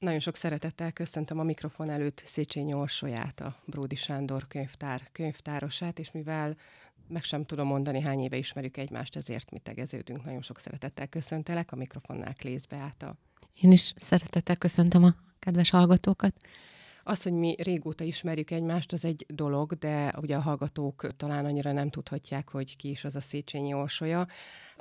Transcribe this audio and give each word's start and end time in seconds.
Nagyon 0.00 0.20
sok 0.20 0.36
szeretettel 0.36 0.92
köszöntöm 0.92 1.38
a 1.38 1.42
mikrofon 1.42 1.90
előtt 1.90 2.22
Széchenyi 2.24 2.72
Orsolyát, 2.72 3.40
a 3.40 3.56
Bródi 3.64 3.94
Sándor 3.94 4.46
könyvtár 4.48 5.08
könyvtárosát, 5.12 5.98
és 5.98 6.10
mivel 6.10 6.56
meg 7.08 7.24
sem 7.24 7.44
tudom 7.44 7.66
mondani, 7.66 8.00
hány 8.00 8.20
éve 8.20 8.36
ismerjük 8.36 8.76
egymást, 8.76 9.16
ezért 9.16 9.50
mi 9.50 9.58
tegeződünk. 9.58 10.24
Nagyon 10.24 10.42
sok 10.42 10.58
szeretettel 10.58 11.06
köszöntelek, 11.06 11.72
a 11.72 11.76
mikrofonnál 11.76 12.34
Klész 12.34 12.64
Beáta. 12.64 13.14
Én 13.60 13.72
is 13.72 13.92
szeretettel 13.96 14.56
köszöntöm 14.56 15.04
a 15.04 15.14
kedves 15.38 15.70
hallgatókat. 15.70 16.34
Az, 17.02 17.22
hogy 17.22 17.32
mi 17.32 17.54
régóta 17.58 18.04
ismerjük 18.04 18.50
egymást, 18.50 18.92
az 18.92 19.04
egy 19.04 19.26
dolog, 19.28 19.72
de 19.72 20.14
ugye 20.20 20.36
a 20.36 20.40
hallgatók 20.40 21.16
talán 21.16 21.44
annyira 21.44 21.72
nem 21.72 21.90
tudhatják, 21.90 22.48
hogy 22.48 22.76
ki 22.76 22.88
is 22.90 23.04
az 23.04 23.16
a 23.16 23.20
Széchenyi 23.20 23.74
Orsolya. 23.74 24.26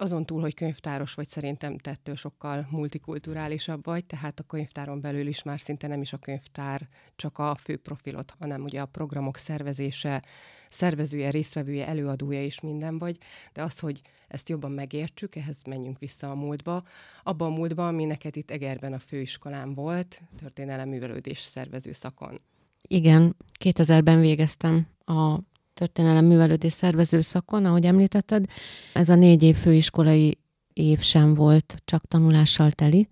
Azon 0.02 0.26
túl, 0.26 0.42
hogy 0.42 0.54
könyvtáros 0.54 1.14
vagy, 1.14 1.28
szerintem 1.28 1.78
tettől 1.78 2.16
sokkal 2.16 2.68
multikulturálisabb 2.70 3.86
vagy, 3.86 4.06
tehát 4.06 4.40
a 4.40 4.44
könyvtáron 4.44 5.02
belül 5.02 5.28
is 5.28 5.44
már 5.44 5.60
szinte 5.60 5.88
nem 5.88 6.02
is 6.02 6.14
a 6.14 6.18
könyvtár 6.18 6.88
csak 7.16 7.38
a 7.38 7.56
fő 7.56 7.78
profilot, 7.78 8.34
hanem 8.40 8.62
ugye 8.62 8.82
a 8.82 8.86
programok 8.86 9.38
szervezése, 9.38 10.24
szervezője, 10.70 11.30
résztvevője, 11.30 11.88
előadója 11.88 12.44
is 12.44 12.60
minden 12.60 12.98
vagy, 12.98 13.18
de 13.54 13.64
az, 13.64 13.80
hogy 13.80 14.02
ezt 14.28 14.50
jobban 14.50 14.72
megértsük, 14.72 15.36
ehhez 15.36 15.62
menjünk 15.64 16.00
vissza 16.00 16.30
a 16.32 16.36
múltba. 16.36 16.84
Abba 17.24 17.46
a 17.46 17.50
múltba, 17.50 17.88
ami 17.88 18.06
neked 18.06 18.36
itt 18.36 18.52
Egerben 18.52 18.94
a 18.94 19.00
főiskolán 19.00 19.74
volt, 19.74 20.22
történelem 20.38 20.90
művelődés 20.90 21.40
szervező 21.40 21.92
szakon. 21.92 22.42
Igen, 22.82 23.36
2000-ben 23.60 24.20
végeztem 24.20 24.88
a 25.06 25.40
történelem 25.80 26.26
művelődés 26.26 26.74
szervező 26.74 27.22
szakon, 27.22 27.66
ahogy 27.66 27.86
említetted. 27.86 28.46
Ez 28.94 29.10
a 29.10 29.16
négy 29.16 29.44
év 29.44 29.56
főiskolai 29.56 30.38
év 30.74 31.02
sem 31.02 31.34
volt 31.34 31.76
csak 31.86 32.08
tanulással 32.08 32.72
teli, 32.72 33.10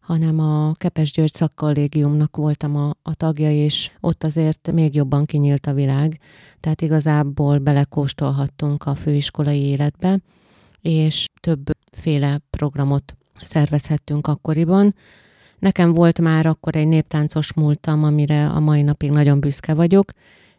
hanem 0.00 0.38
a 0.40 0.72
Kepes 0.72 1.12
György 1.12 1.34
szakkollégiumnak 1.34 2.36
voltam 2.36 2.76
a, 2.76 2.94
a 3.02 3.14
tagja, 3.14 3.50
és 3.50 3.90
ott 4.00 4.24
azért 4.24 4.72
még 4.72 4.94
jobban 4.94 5.24
kinyílt 5.24 5.66
a 5.66 5.72
világ, 5.72 6.20
tehát 6.60 6.80
igazából 6.80 7.58
belekóstolhattunk 7.58 8.84
a 8.84 8.94
főiskolai 8.94 9.60
életbe, 9.60 10.20
és 10.80 11.26
többféle 11.40 12.40
programot 12.50 13.16
szervezhettünk 13.40 14.26
akkoriban. 14.26 14.94
Nekem 15.58 15.92
volt 15.92 16.20
már 16.20 16.46
akkor 16.46 16.76
egy 16.76 16.88
néptáncos 16.88 17.52
múltam, 17.52 18.04
amire 18.04 18.48
a 18.48 18.60
mai 18.60 18.82
napig 18.82 19.10
nagyon 19.10 19.40
büszke 19.40 19.74
vagyok, 19.74 20.12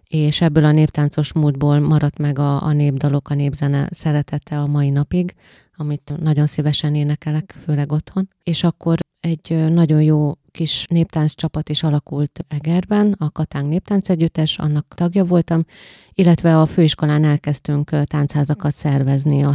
és 0.08 0.42
ebből 0.42 0.66
a 0.66 0.72
néptáncos 0.72 1.34
múltból 1.34 1.80
maradt 1.80 2.18
meg 2.18 2.40
a, 2.40 2.64
a 2.64 2.72
népdalok, 2.72 3.30
a 3.30 3.34
népzene 3.34 3.88
szeretete 3.92 4.60
a 4.60 4.68
mai 4.68 4.90
napig, 4.90 5.36
amit 5.78 6.14
nagyon 6.20 6.46
szívesen 6.46 6.96
énekelek, 6.96 7.56
főleg 7.64 7.92
otthon. 7.92 8.30
És 8.44 8.64
akkor 8.64 8.98
egy 9.20 9.74
nagyon 9.74 10.02
jó 10.02 10.34
kis 10.52 10.86
néptánc 10.90 11.36
csapat 11.36 11.70
is 11.70 11.84
alakult 11.84 12.46
Egerben, 12.48 13.16
a 13.18 13.32
Katánk 13.32 13.70
Néptánc 13.70 14.10
Együttes, 14.10 14.58
annak 14.58 14.94
tagja 14.96 15.26
voltam, 15.26 15.66
illetve 16.14 16.60
a 16.60 16.66
főiskolán 16.66 17.24
elkezdtünk 17.24 17.90
táncházakat 18.04 18.76
szervezni 18.76 19.44
a 19.44 19.54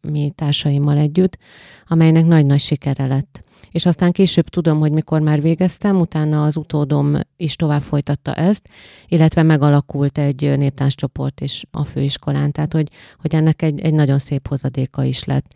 mi 0.00 0.32
társaimmal 0.34 0.96
együtt, 0.96 1.38
amelynek 1.86 2.26
nagy-nagy 2.26 2.60
sikere 2.60 3.06
lett. 3.06 3.42
És 3.74 3.86
aztán 3.86 4.12
később 4.12 4.48
tudom, 4.48 4.78
hogy 4.78 4.92
mikor 4.92 5.20
már 5.20 5.42
végeztem, 5.42 6.00
utána 6.00 6.42
az 6.42 6.56
utódom 6.56 7.20
is 7.36 7.56
tovább 7.56 7.82
folytatta 7.82 8.34
ezt, 8.34 8.68
illetve 9.08 9.42
megalakult 9.42 10.18
egy 10.18 10.58
néptánccsoport 10.58 11.40
is 11.40 11.64
a 11.70 11.84
főiskolán, 11.84 12.52
tehát 12.52 12.72
hogy, 12.72 12.88
hogy 13.20 13.34
ennek 13.34 13.62
egy, 13.62 13.80
egy 13.80 13.94
nagyon 13.94 14.18
szép 14.18 14.48
hozadéka 14.48 15.03
is 15.04 15.24
lett. 15.24 15.54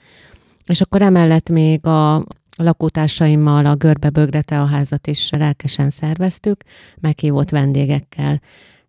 És 0.66 0.80
akkor 0.80 1.02
emellett 1.02 1.48
még 1.48 1.86
a 1.86 2.26
lakótársaimmal 2.56 3.66
a 3.66 3.74
Görbe 3.74 4.10
Bögrete 4.10 4.60
a 4.60 4.64
házat 4.64 5.06
is 5.06 5.30
lelkesen 5.30 5.90
szerveztük, 5.90 6.62
meghívott 7.00 7.50
vendégekkel. 7.50 8.40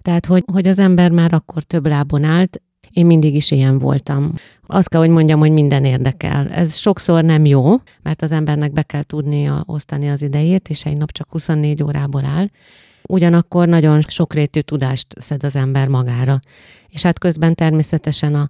Tehát, 0.01 0.25
hogy, 0.25 0.43
hogy 0.51 0.67
az 0.67 0.79
ember 0.79 1.11
már 1.11 1.33
akkor 1.33 1.63
több 1.63 1.87
lábon 1.87 2.23
állt, 2.23 2.61
én 2.91 3.05
mindig 3.05 3.35
is 3.35 3.51
ilyen 3.51 3.79
voltam. 3.79 4.33
Azt 4.67 4.89
kell, 4.89 4.99
hogy 4.99 5.09
mondjam, 5.09 5.39
hogy 5.39 5.51
minden 5.51 5.85
érdekel. 5.85 6.49
Ez 6.49 6.75
sokszor 6.75 7.23
nem 7.23 7.45
jó, 7.45 7.75
mert 8.01 8.21
az 8.21 8.31
embernek 8.31 8.73
be 8.73 8.81
kell 8.81 9.03
tudnia 9.03 9.63
osztani 9.65 10.09
az 10.09 10.21
idejét, 10.21 10.69
és 10.69 10.85
egy 10.85 10.97
nap 10.97 11.11
csak 11.11 11.27
24 11.31 11.83
órából 11.83 12.25
áll. 12.25 12.47
Ugyanakkor 13.03 13.67
nagyon 13.67 14.01
sokrétű 14.07 14.59
tudást 14.59 15.07
szed 15.19 15.43
az 15.43 15.55
ember 15.55 15.87
magára. 15.87 16.39
És 16.89 17.01
hát 17.01 17.19
közben 17.19 17.55
természetesen 17.55 18.35
a 18.35 18.49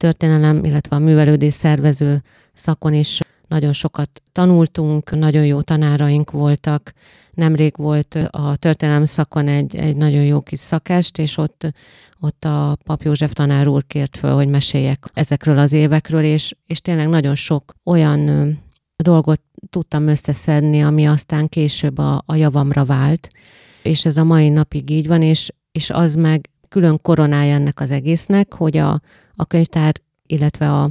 történelem, 0.00 0.64
illetve 0.64 0.96
a 0.96 0.98
művelődés 0.98 1.54
szervező 1.54 2.22
szakon 2.54 2.94
is 2.94 3.20
nagyon 3.48 3.72
sokat 3.72 4.22
tanultunk, 4.32 5.10
nagyon 5.18 5.44
jó 5.46 5.60
tanáraink 5.60 6.30
voltak. 6.30 6.92
Nemrég 7.34 7.74
volt 7.76 8.14
a 8.30 8.56
történelem 8.56 9.04
szakon 9.04 9.48
egy, 9.48 9.76
egy 9.76 9.96
nagyon 9.96 10.24
jó 10.24 10.40
kis 10.40 10.58
szakest, 10.58 11.18
és 11.18 11.36
ott, 11.36 11.72
ott 12.20 12.44
a 12.44 12.76
Pap 12.84 13.02
József 13.02 13.32
tanár 13.32 13.68
úr 13.68 13.86
kért 13.86 14.16
föl, 14.16 14.34
hogy 14.34 14.48
meséljek 14.48 15.04
ezekről 15.14 15.58
az 15.58 15.72
évekről, 15.72 16.22
és, 16.22 16.54
és 16.66 16.80
tényleg 16.80 17.08
nagyon 17.08 17.34
sok 17.34 17.74
olyan 17.84 18.58
dolgot 18.96 19.40
tudtam 19.70 20.06
összeszedni, 20.06 20.82
ami 20.82 21.06
aztán 21.06 21.48
később 21.48 21.98
a, 21.98 22.22
a 22.26 22.34
javamra 22.34 22.84
vált, 22.84 23.30
és 23.82 24.04
ez 24.04 24.16
a 24.16 24.24
mai 24.24 24.48
napig 24.48 24.90
így 24.90 25.06
van, 25.06 25.22
és, 25.22 25.52
és 25.72 25.90
az 25.90 26.14
meg 26.14 26.48
külön 26.70 26.98
koronája 27.02 27.54
ennek 27.54 27.80
az 27.80 27.90
egésznek, 27.90 28.54
hogy 28.54 28.76
a, 28.76 29.00
a 29.34 29.46
könyvtár, 29.46 29.94
illetve 30.26 30.72
a 30.72 30.88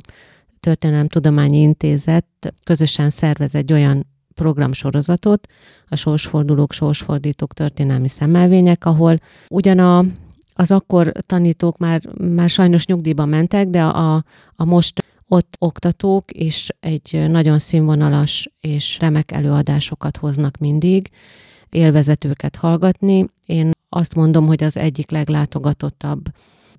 Tudományi 1.07 1.61
Intézet 1.61 2.25
közösen 2.63 3.09
szervez 3.09 3.55
egy 3.55 3.73
olyan 3.73 4.05
programsorozatot, 4.33 5.47
a 5.87 5.95
sorsfordulók, 5.95 6.73
sorsfordítók 6.73 7.53
történelmi 7.53 8.07
szemelvények, 8.07 8.85
ahol 8.85 9.19
ugyan 9.49 9.79
a, 9.79 10.05
az 10.53 10.71
akkor 10.71 11.11
tanítók 11.11 11.77
már, 11.77 12.01
már 12.17 12.49
sajnos 12.49 12.85
nyugdíjba 12.85 13.25
mentek, 13.25 13.67
de 13.67 13.83
a, 13.83 14.23
a 14.55 14.65
most 14.65 15.03
ott 15.27 15.55
oktatók 15.59 16.23
is 16.27 16.69
egy 16.79 17.25
nagyon 17.29 17.59
színvonalas 17.59 18.49
és 18.59 18.97
remek 18.99 19.31
előadásokat 19.31 20.17
hoznak 20.17 20.57
mindig, 20.57 21.09
élvezetőket 21.69 22.55
hallgatni. 22.55 23.25
Én 23.45 23.71
azt 23.89 24.15
mondom, 24.15 24.45
hogy 24.45 24.63
az 24.63 24.77
egyik 24.77 25.11
leglátogatottabb 25.11 26.29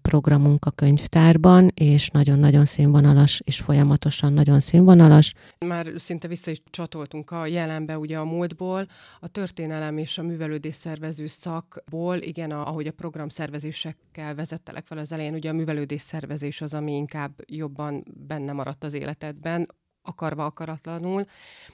programunk 0.02 0.64
a 0.64 0.70
könyvtárban, 0.70 1.70
és 1.74 2.08
nagyon-nagyon 2.08 2.64
színvonalas, 2.64 3.40
és 3.44 3.60
folyamatosan 3.60 4.32
nagyon 4.32 4.60
színvonalas. 4.60 5.34
Már 5.66 5.92
szinte 5.96 6.28
vissza 6.28 6.50
is 6.50 6.62
csatoltunk 6.70 7.30
a 7.30 7.46
jelenbe, 7.46 7.98
ugye 7.98 8.18
a 8.18 8.24
múltból, 8.24 8.86
a 9.20 9.28
történelem 9.28 9.98
és 9.98 10.18
a 10.18 10.22
művelődés 10.22 10.74
szervező 10.74 11.26
szakból, 11.26 12.16
igen, 12.16 12.50
ahogy 12.50 12.86
a 12.86 12.92
program 12.92 13.28
szervezésekkel 13.28 14.34
vezettelek 14.34 14.86
fel 14.86 14.98
az 14.98 15.12
elején, 15.12 15.34
ugye 15.34 15.50
a 15.50 15.52
művelődés 15.52 16.00
szervezés 16.00 16.60
az, 16.60 16.74
ami 16.74 16.92
inkább 16.92 17.32
jobban 17.46 18.04
benne 18.26 18.52
maradt 18.52 18.84
az 18.84 18.94
életedben, 18.94 19.68
akarva 20.02 20.44
akaratlanul, 20.44 21.24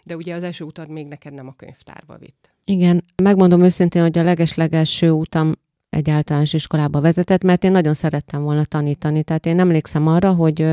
de 0.02 0.16
ugye 0.16 0.34
az 0.34 0.42
első 0.42 0.64
utad 0.64 0.88
még 0.88 1.06
neked 1.06 1.32
nem 1.32 1.48
a 1.48 1.56
könyvtárba 1.56 2.16
vitt. 2.18 2.55
Igen, 2.68 3.04
megmondom 3.22 3.62
őszintén, 3.62 4.02
hogy 4.02 4.18
a 4.18 4.22
leges-legelső 4.22 5.10
utam 5.10 5.52
egy 5.88 6.10
általános 6.10 6.52
iskolába 6.52 7.00
vezetett, 7.00 7.42
mert 7.42 7.64
én 7.64 7.70
nagyon 7.70 7.94
szerettem 7.94 8.42
volna 8.42 8.64
tanítani. 8.64 9.22
Tehát 9.22 9.46
én 9.46 9.60
emlékszem 9.60 10.06
arra, 10.06 10.32
hogy, 10.32 10.66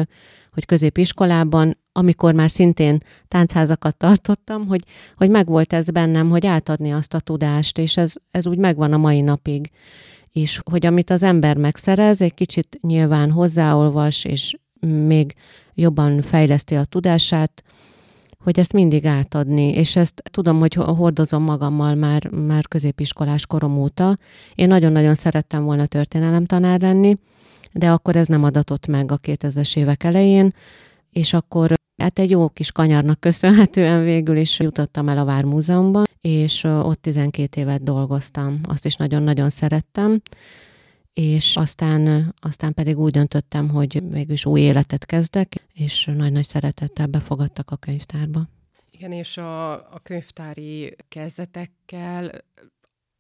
hogy 0.52 0.66
középiskolában, 0.66 1.78
amikor 1.92 2.34
már 2.34 2.50
szintén 2.50 3.04
táncházakat 3.28 3.98
tartottam, 3.98 4.68
hogy, 4.68 4.84
hogy 5.16 5.30
megvolt 5.30 5.74
ez 5.74 5.90
bennem, 5.90 6.30
hogy 6.30 6.46
átadni 6.46 6.92
azt 6.92 7.14
a 7.14 7.20
tudást, 7.20 7.78
és 7.78 7.98
ez, 7.98 8.14
ez 8.32 8.48
úgy 8.48 8.58
megvan 8.58 8.94
a 8.94 8.98
mai 8.98 9.22
napig 9.22 9.70
is, 10.32 10.62
hogy 10.64 10.86
amit 10.86 11.10
az 11.10 11.24
ember 11.24 11.58
megszerez, 11.58 12.22
egy 12.22 12.34
kicsit 12.34 12.78
nyilván 12.82 13.32
hozzáolvas, 13.32 14.26
és 14.26 14.56
még 15.08 15.34
jobban 15.74 16.22
fejleszti 16.22 16.76
a 16.76 16.86
tudását, 16.86 17.64
hogy 18.44 18.60
ezt 18.60 18.74
mindig 18.74 19.06
átadni, 19.06 19.68
és 19.68 19.96
ezt 19.96 20.24
tudom, 20.32 20.60
hogy 20.60 20.74
hordozom 20.74 21.44
magammal 21.44 21.96
már, 21.96 22.30
már 22.30 22.68
középiskolás 22.68 23.46
korom 23.46 23.78
óta. 23.78 24.18
Én 24.56 24.68
nagyon-nagyon 24.68 25.16
szerettem 25.16 25.64
volna 25.64 25.86
tanár 26.46 26.82
lenni, 26.82 27.18
de 27.72 27.92
akkor 27.92 28.16
ez 28.16 28.28
nem 28.28 28.44
adatott 28.44 28.88
meg 28.88 29.12
a 29.12 29.20
2000-es 29.20 29.78
évek 29.78 30.04
elején, 30.04 30.54
és 31.12 31.34
akkor 31.34 31.74
hát 31.98 32.20
egy 32.20 32.30
jó 32.30 32.50
kis 32.50 32.72
kanyarnak 32.72 33.20
köszönhetően 33.20 34.04
végül 34.04 34.38
is 34.38 34.60
jutottam 34.60 35.10
el 35.10 35.18
a 35.18 35.26
Vármúzeumban, 35.26 36.04
és 36.22 36.64
ott 36.64 37.02
12 37.02 37.62
évet 37.62 37.84
dolgoztam. 37.84 38.60
Azt 38.68 38.86
is 38.86 38.96
nagyon-nagyon 38.96 39.50
szerettem 39.50 40.22
és 41.14 41.58
aztán, 41.58 42.34
aztán 42.40 42.74
pedig 42.74 42.98
úgy 42.98 43.12
döntöttem, 43.12 43.70
hogy 43.70 44.04
mégis 44.10 44.46
új 44.46 44.62
életet 44.62 45.06
kezdek, 45.06 45.68
és 45.74 46.06
nagy-nagy 46.06 46.46
szeretettel 46.46 47.08
befogadtak 47.08 47.72
a 47.72 47.76
könyvtárba. 47.76 48.48
Igen, 48.92 49.12
és 49.12 49.38
a, 49.38 49.72
a 49.74 50.00
könyvtári 50.04 50.96
kezdetekkel 51.08 52.32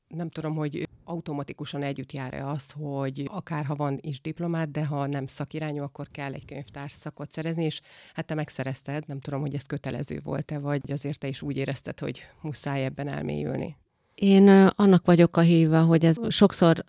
nem 0.08 0.30
tudom, 0.30 0.56
hogy 0.56 0.88
automatikusan 1.04 1.84
együtt 1.84 2.12
jár-e 2.12 2.48
azt, 2.48 2.76
hogy 2.80 3.30
akár 3.32 3.66
ha 3.66 3.76
van 3.76 3.98
is 4.02 4.22
diplomát, 4.22 4.72
de 4.72 4.86
ha 4.86 5.08
nem 5.08 5.28
szakirányú, 5.28 5.84
akkor 5.84 6.08
kell 6.12 6.34
egy 6.34 6.46
könyvtárs 6.46 6.92
szakot 6.92 7.32
szerezni, 7.32 7.64
és 7.64 7.82
hát 8.14 8.26
te 8.26 8.34
megszerezted, 8.34 9.04
nem 9.08 9.20
tudom, 9.20 9.42
hogy 9.42 9.56
ez 9.56 9.66
kötelező 9.66 10.20
volt-e, 10.24 10.60
vagy 10.60 10.92
azért 10.92 11.20
te 11.20 11.28
is 11.28 11.42
úgy 11.42 11.58
érezted, 11.58 12.00
hogy 12.00 12.22
muszáj 12.42 12.84
ebben 12.84 13.08
elmélyülni. 13.08 13.78
Én 14.16 14.48
annak 14.76 15.06
vagyok 15.06 15.38
a 15.38 15.42
híve, 15.42 15.80
hogy 15.80 16.06
ez 16.06 16.18
sokszor 16.28 16.84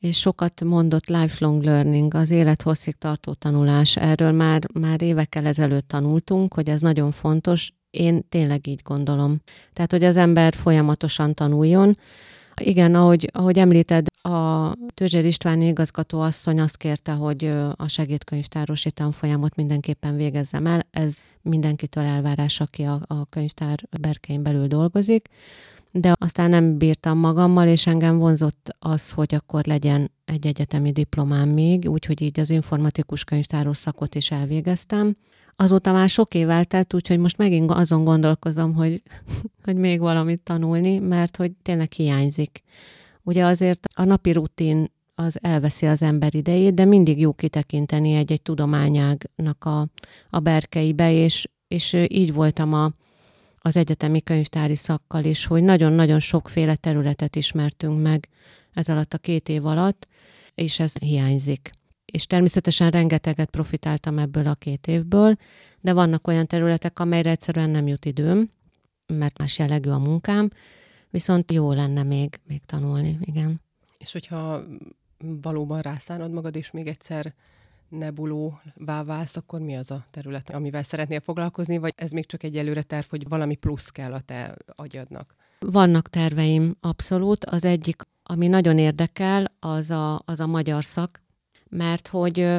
és 0.00 0.18
sokat 0.18 0.64
mondott 0.64 1.06
lifelong 1.06 1.62
learning, 1.62 2.14
az 2.14 2.30
élethosszig 2.30 2.94
tartó 2.94 3.32
tanulás. 3.32 3.96
Erről 3.96 4.32
már, 4.32 4.62
már 4.72 5.02
évekkel 5.02 5.46
ezelőtt 5.46 5.88
tanultunk, 5.88 6.54
hogy 6.54 6.68
ez 6.68 6.80
nagyon 6.80 7.10
fontos. 7.10 7.72
Én 7.90 8.28
tényleg 8.28 8.66
így 8.66 8.80
gondolom. 8.82 9.40
Tehát, 9.72 9.90
hogy 9.90 10.04
az 10.04 10.16
ember 10.16 10.54
folyamatosan 10.54 11.34
tanuljon. 11.34 11.98
Igen, 12.60 12.94
ahogy, 12.94 13.30
ahogy 13.32 13.58
említed, 13.58 14.06
a 14.22 14.72
Tőzsér 14.94 15.24
István 15.24 15.62
igazgató 15.62 16.20
asszony 16.20 16.60
azt 16.60 16.76
kérte, 16.76 17.12
hogy 17.12 17.44
a 17.76 17.88
segédkönyvtárosi 17.88 18.90
tanfolyamot 18.90 19.54
mindenképpen 19.54 20.16
végezzem 20.16 20.66
el. 20.66 20.86
Ez 20.90 21.16
mindenkitől 21.42 22.04
elvárás, 22.04 22.60
aki 22.60 22.82
a, 22.82 23.00
a 23.06 23.26
könyvtár 23.26 23.78
berkein 24.00 24.42
belül 24.42 24.66
dolgozik 24.66 25.28
de 26.00 26.14
aztán 26.18 26.50
nem 26.50 26.78
bírtam 26.78 27.18
magammal, 27.18 27.68
és 27.68 27.86
engem 27.86 28.18
vonzott 28.18 28.76
az, 28.78 29.10
hogy 29.10 29.34
akkor 29.34 29.64
legyen 29.64 30.10
egy 30.24 30.46
egyetemi 30.46 30.92
diplomám 30.92 31.48
még, 31.48 31.90
úgyhogy 31.90 32.22
így 32.22 32.40
az 32.40 32.50
informatikus 32.50 33.24
könyvtáros 33.24 33.76
szakot 33.76 34.14
is 34.14 34.30
elvégeztem. 34.30 35.16
Azóta 35.56 35.92
már 35.92 36.08
sok 36.08 36.34
év 36.34 36.50
eltelt, 36.50 36.94
úgyhogy 36.94 37.18
most 37.18 37.36
megint 37.36 37.70
azon 37.70 38.04
gondolkozom, 38.04 38.74
hogy, 38.74 39.02
hogy 39.64 39.76
még 39.76 40.00
valamit 40.00 40.40
tanulni, 40.40 40.98
mert 40.98 41.36
hogy 41.36 41.52
tényleg 41.62 41.92
hiányzik. 41.92 42.62
Ugye 43.22 43.44
azért 43.44 43.88
a 43.94 44.04
napi 44.04 44.32
rutin 44.32 44.90
az 45.14 45.38
elveszi 45.42 45.86
az 45.86 46.02
ember 46.02 46.34
idejét, 46.34 46.74
de 46.74 46.84
mindig 46.84 47.20
jó 47.20 47.32
kitekinteni 47.32 48.12
egy-egy 48.12 48.42
tudományágnak 48.42 49.64
a, 49.64 49.86
a 50.30 50.38
berkeibe, 50.38 51.12
és, 51.12 51.48
és 51.68 51.96
így 52.08 52.32
voltam 52.32 52.74
a, 52.74 52.92
az 53.58 53.76
egyetemi 53.76 54.22
könyvtári 54.22 54.76
szakkal 54.76 55.24
is, 55.24 55.46
hogy 55.46 55.62
nagyon-nagyon 55.62 56.20
sokféle 56.20 56.76
területet 56.76 57.36
ismertünk 57.36 58.02
meg 58.02 58.28
ez 58.72 58.88
alatt 58.88 59.14
a 59.14 59.18
két 59.18 59.48
év 59.48 59.66
alatt, 59.66 60.08
és 60.54 60.78
ez 60.78 60.92
hiányzik. 60.92 61.70
És 62.04 62.26
természetesen 62.26 62.90
rengeteget 62.90 63.50
profitáltam 63.50 64.18
ebből 64.18 64.46
a 64.46 64.54
két 64.54 64.86
évből, 64.86 65.36
de 65.80 65.92
vannak 65.92 66.26
olyan 66.26 66.46
területek, 66.46 66.98
amelyre 66.98 67.30
egyszerűen 67.30 67.70
nem 67.70 67.86
jut 67.86 68.04
időm, 68.04 68.50
mert 69.06 69.38
más 69.38 69.58
jellegű 69.58 69.90
a 69.90 69.98
munkám, 69.98 70.50
viszont 71.10 71.52
jó 71.52 71.72
lenne 71.72 72.02
még, 72.02 72.40
még 72.46 72.60
tanulni, 72.66 73.18
igen. 73.20 73.60
És 73.98 74.12
hogyha 74.12 74.62
valóban 75.18 75.80
rászánod 75.80 76.32
magad, 76.32 76.56
és 76.56 76.70
még 76.70 76.86
egyszer 76.86 77.34
nebulóvá 77.88 79.02
válsz, 79.04 79.36
akkor 79.36 79.60
mi 79.60 79.76
az 79.76 79.90
a 79.90 80.06
terület, 80.10 80.50
amivel 80.50 80.82
szeretnél 80.82 81.20
foglalkozni, 81.20 81.78
vagy 81.78 81.92
ez 81.96 82.10
még 82.10 82.26
csak 82.26 82.42
egy 82.42 82.56
előre 82.56 82.82
terv, 82.82 83.06
hogy 83.08 83.28
valami 83.28 83.54
plusz 83.54 83.88
kell 83.88 84.12
a 84.12 84.20
te 84.20 84.56
agyadnak? 84.66 85.34
Vannak 85.58 86.08
terveim, 86.08 86.76
abszolút. 86.80 87.44
Az 87.44 87.64
egyik, 87.64 88.02
ami 88.22 88.46
nagyon 88.46 88.78
érdekel, 88.78 89.52
az 89.60 89.90
a, 89.90 90.22
az 90.24 90.40
a 90.40 90.46
magyar 90.46 90.84
szak, 90.84 91.22
mert 91.68 92.08
hogy, 92.08 92.56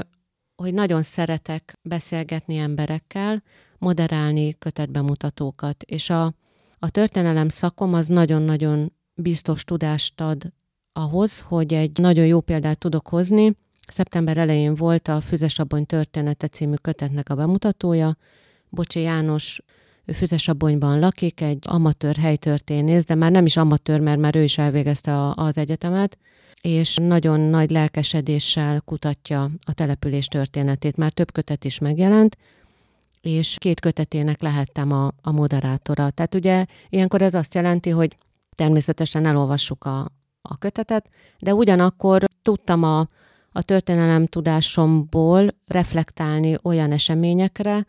hogy 0.56 0.74
nagyon 0.74 1.02
szeretek 1.02 1.80
beszélgetni 1.81 2.58
emberekkel, 2.58 3.44
moderálni 3.78 4.58
kötetbemutatókat, 4.58 5.84
és 5.84 6.10
a, 6.10 6.34
a 6.80 6.90
történelem 6.90 7.50
szakom 7.50 7.94
az 7.94 8.08
nagyon-nagyon 8.08 8.94
biztos 9.14 9.64
tudást 9.64 10.22
ad 10.22 10.54
ahhoz, 10.94 11.40
hogy 11.40 11.74
egy 11.74 12.00
nagyon 12.00 12.26
jó 12.26 12.42
példát 12.42 12.78
tudok 12.78 13.08
hozni, 13.08 13.56
Szeptember 13.91 14.38
elején 14.38 14.75
volt 14.75 15.07
a 15.07 15.21
Füzesabony 15.21 15.86
története 15.86 16.47
című 16.47 16.75
kötetnek 16.75 17.30
a 17.30 17.36
bemutatója. 17.36 18.18
Bocsi 18.69 19.01
János 19.01 19.62
ő 20.06 20.13
Füzesabonyban 20.13 21.00
lakik, 21.00 21.41
egy 21.41 21.63
amatőr 21.68 22.15
helytörténész, 22.15 23.06
de 23.06 23.15
már 23.15 23.31
nem 23.31 23.45
is 23.45 23.57
amatőr, 23.57 24.00
mert 24.00 24.19
már 24.19 24.36
ő 24.36 24.44
is 24.44 24.57
elvégezte 24.57 25.13
a, 25.13 25.33
az 25.36 25.57
egyetemet, 25.57 26.18
és 26.62 26.95
nagyon 26.95 27.39
nagy 27.39 27.69
lelkesedéssel 27.69 28.81
kutatja 28.81 29.51
a 29.65 29.74
település 29.74 30.25
történetét. 30.25 30.97
Már 30.97 31.12
több 31.12 31.31
kötet 31.31 31.65
is 31.65 31.80
megjelent, 31.80 32.38
és 33.21 33.56
két 33.59 33.80
kötetének 33.80 34.42
lehettem 34.42 34.92
a, 34.92 35.12
a 35.21 35.31
moderátora. 35.31 36.09
Tehát 36.09 36.35
ugye 36.35 36.65
ilyenkor 36.89 37.21
ez 37.21 37.33
azt 37.33 37.53
jelenti, 37.53 37.89
hogy 37.89 38.18
természetesen 38.56 39.25
elolvassuk 39.25 39.85
a, 39.85 40.12
a 40.42 40.57
kötetet, 40.57 41.09
de 41.39 41.53
ugyanakkor 41.53 42.24
tudtam 42.42 42.83
a, 42.83 43.07
a 43.51 43.62
történelem 43.62 44.25
tudásomból 44.25 45.56
reflektálni 45.68 46.57
olyan 46.63 46.92
eseményekre, 46.92 47.86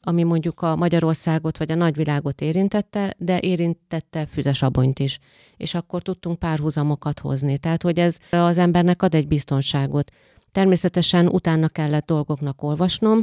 ami 0.00 0.22
mondjuk 0.22 0.62
a 0.62 0.76
Magyarországot 0.76 1.58
vagy 1.58 1.72
a 1.72 1.74
nagyvilágot 1.74 2.40
érintette, 2.40 3.14
de 3.18 3.40
érintette 3.40 4.26
Füzesabonyt 4.26 4.98
is. 4.98 5.18
És 5.56 5.74
akkor 5.74 6.02
tudtunk 6.02 6.38
párhuzamokat 6.38 7.18
hozni. 7.18 7.58
Tehát, 7.58 7.82
hogy 7.82 7.98
ez 7.98 8.16
az 8.30 8.58
embernek 8.58 9.02
ad 9.02 9.14
egy 9.14 9.28
biztonságot. 9.28 10.10
Természetesen 10.52 11.28
utána 11.28 11.68
kellett 11.68 12.06
dolgoknak 12.06 12.62
olvasnom, 12.62 13.22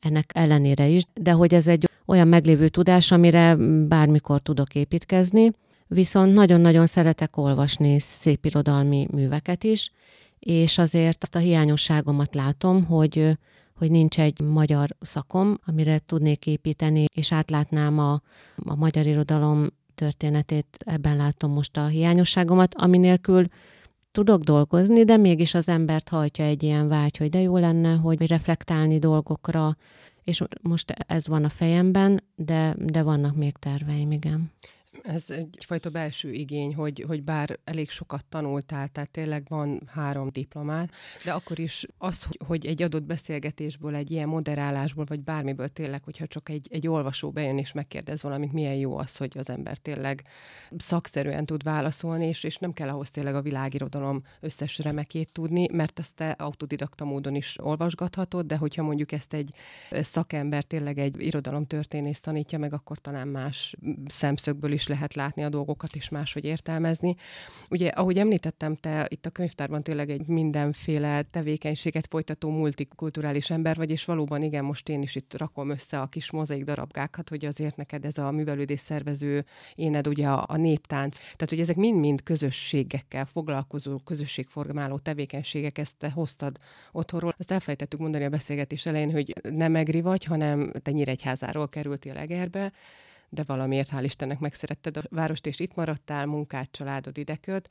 ennek 0.00 0.30
ellenére 0.34 0.86
is, 0.86 1.02
de 1.14 1.30
hogy 1.32 1.54
ez 1.54 1.66
egy 1.66 1.88
olyan 2.06 2.28
meglévő 2.28 2.68
tudás, 2.68 3.12
amire 3.12 3.56
bármikor 3.88 4.40
tudok 4.40 4.74
építkezni, 4.74 5.50
viszont 5.86 6.34
nagyon-nagyon 6.34 6.86
szeretek 6.86 7.36
olvasni 7.36 8.00
szépirodalmi 8.00 9.06
műveket 9.10 9.64
is, 9.64 9.90
és 10.46 10.78
azért 10.78 11.22
azt 11.22 11.34
a 11.34 11.38
hiányosságomat 11.38 12.34
látom, 12.34 12.84
hogy 12.84 13.38
hogy 13.78 13.90
nincs 13.90 14.20
egy 14.20 14.40
magyar 14.40 14.88
szakom, 15.00 15.58
amire 15.64 15.98
tudnék 15.98 16.46
építeni, 16.46 17.04
és 17.14 17.32
átlátnám 17.32 17.98
a, 17.98 18.12
a 18.56 18.74
magyar 18.74 19.06
irodalom 19.06 19.68
történetét, 19.94 20.66
ebben 20.78 21.16
látom 21.16 21.52
most 21.52 21.76
a 21.76 21.86
hiányosságomat, 21.86 22.74
ami 22.74 22.98
nélkül 22.98 23.46
tudok 24.12 24.42
dolgozni, 24.42 25.04
de 25.04 25.16
mégis 25.16 25.54
az 25.54 25.68
embert 25.68 26.08
hajtja 26.08 26.44
egy 26.44 26.62
ilyen 26.62 26.88
vágy, 26.88 27.16
hogy 27.16 27.30
de 27.30 27.40
jó 27.40 27.56
lenne, 27.56 27.94
hogy 27.94 28.26
reflektálni 28.26 28.98
dolgokra, 28.98 29.76
és 30.24 30.42
most 30.62 30.90
ez 30.90 31.26
van 31.26 31.44
a 31.44 31.48
fejemben, 31.48 32.22
de, 32.34 32.74
de 32.78 33.02
vannak 33.02 33.36
még 33.36 33.52
terveim, 33.52 34.12
igen 34.12 34.50
ez 35.02 35.30
egyfajta 35.30 35.90
belső 35.90 36.32
igény, 36.32 36.74
hogy, 36.74 37.04
hogy 37.06 37.22
bár 37.22 37.58
elég 37.64 37.90
sokat 37.90 38.24
tanultál, 38.28 38.88
tehát 38.88 39.10
tényleg 39.10 39.44
van 39.48 39.82
három 39.86 40.28
diplomát, 40.32 40.90
de 41.24 41.32
akkor 41.32 41.58
is 41.58 41.86
az, 41.98 42.28
hogy 42.46 42.66
egy 42.66 42.82
adott 42.82 43.02
beszélgetésből, 43.02 43.94
egy 43.94 44.10
ilyen 44.10 44.28
moderálásból, 44.28 45.04
vagy 45.08 45.20
bármiből 45.20 45.68
tényleg, 45.68 46.02
hogyha 46.02 46.26
csak 46.26 46.48
egy, 46.48 46.68
egy 46.70 46.88
olvasó 46.88 47.30
bejön 47.30 47.58
és 47.58 47.72
megkérdez 47.72 48.22
valamit, 48.22 48.52
milyen 48.52 48.74
jó 48.74 48.96
az, 48.96 49.16
hogy 49.16 49.38
az 49.38 49.50
ember 49.50 49.76
tényleg 49.76 50.22
szakszerűen 50.76 51.46
tud 51.46 51.62
válaszolni, 51.62 52.26
és, 52.26 52.44
és 52.44 52.56
nem 52.56 52.72
kell 52.72 52.88
ahhoz 52.88 53.10
tényleg 53.10 53.34
a 53.34 53.42
világirodalom 53.42 54.22
összes 54.40 54.78
remekét 54.78 55.32
tudni, 55.32 55.68
mert 55.72 55.98
ezt 55.98 56.14
te 56.14 56.30
autodidakta 56.30 57.04
módon 57.04 57.34
is 57.34 57.56
olvasgathatod, 57.60 58.46
de 58.46 58.56
hogyha 58.56 58.82
mondjuk 58.82 59.12
ezt 59.12 59.34
egy 59.34 59.50
szakember, 59.90 60.62
tényleg 60.62 60.98
egy 60.98 61.14
irodalomtörténész 61.18 62.20
tanítja 62.20 62.58
meg, 62.58 62.72
akkor 62.72 62.98
talán 62.98 63.28
más 63.28 63.76
szemszögből 64.06 64.72
is 64.72 64.85
lehet 64.88 65.14
látni 65.14 65.44
a 65.44 65.48
dolgokat, 65.48 65.94
és 65.94 66.08
máshogy 66.08 66.44
értelmezni. 66.44 67.16
Ugye, 67.70 67.88
ahogy 67.88 68.18
említettem, 68.18 68.76
te 68.76 69.06
itt 69.08 69.26
a 69.26 69.30
könyvtárban 69.30 69.82
tényleg 69.82 70.10
egy 70.10 70.26
mindenféle 70.26 71.22
tevékenységet 71.22 72.06
folytató 72.06 72.50
multikulturális 72.50 73.50
ember 73.50 73.76
vagy, 73.76 73.90
és 73.90 74.04
valóban 74.04 74.42
igen, 74.42 74.64
most 74.64 74.88
én 74.88 75.02
is 75.02 75.14
itt 75.14 75.38
rakom 75.38 75.70
össze 75.70 76.00
a 76.00 76.06
kis 76.06 76.30
mozaik 76.30 76.64
darabgákat, 76.64 77.28
hogy 77.28 77.44
azért 77.44 77.76
neked 77.76 78.04
ez 78.04 78.18
a 78.18 78.30
művelődés 78.30 78.80
szervező 78.80 79.44
éned 79.74 80.06
ugye 80.06 80.28
a, 80.28 80.44
a 80.48 80.56
néptánc. 80.56 81.16
Tehát, 81.16 81.48
hogy 81.48 81.60
ezek 81.60 81.76
mind-mind 81.76 82.22
közösségekkel 82.22 83.24
foglalkozó, 83.24 83.98
közösségformáló 83.98 84.98
tevékenységek, 84.98 85.78
ezt 85.78 85.94
te 85.98 86.10
hoztad 86.10 86.58
otthonról. 86.92 87.34
Azt 87.38 87.50
elfejtettük 87.50 88.00
mondani 88.00 88.24
a 88.24 88.28
beszélgetés 88.28 88.86
elején, 88.86 89.12
hogy 89.12 89.34
nem 89.50 89.76
egri 89.76 90.00
vagy, 90.00 90.24
hanem 90.24 90.72
te 90.82 90.90
Nyíregyházáról 90.90 91.68
kerültél 91.68 92.16
Egerbe, 92.16 92.72
de 93.28 93.42
valamiért 93.46 93.90
hál' 93.92 94.04
Istennek 94.04 94.38
megszeretted 94.38 94.96
a 94.96 95.02
várost, 95.10 95.46
és 95.46 95.60
itt 95.60 95.74
maradtál, 95.74 96.26
munkát, 96.26 96.70
családod 96.70 97.18
ideköt. 97.18 97.68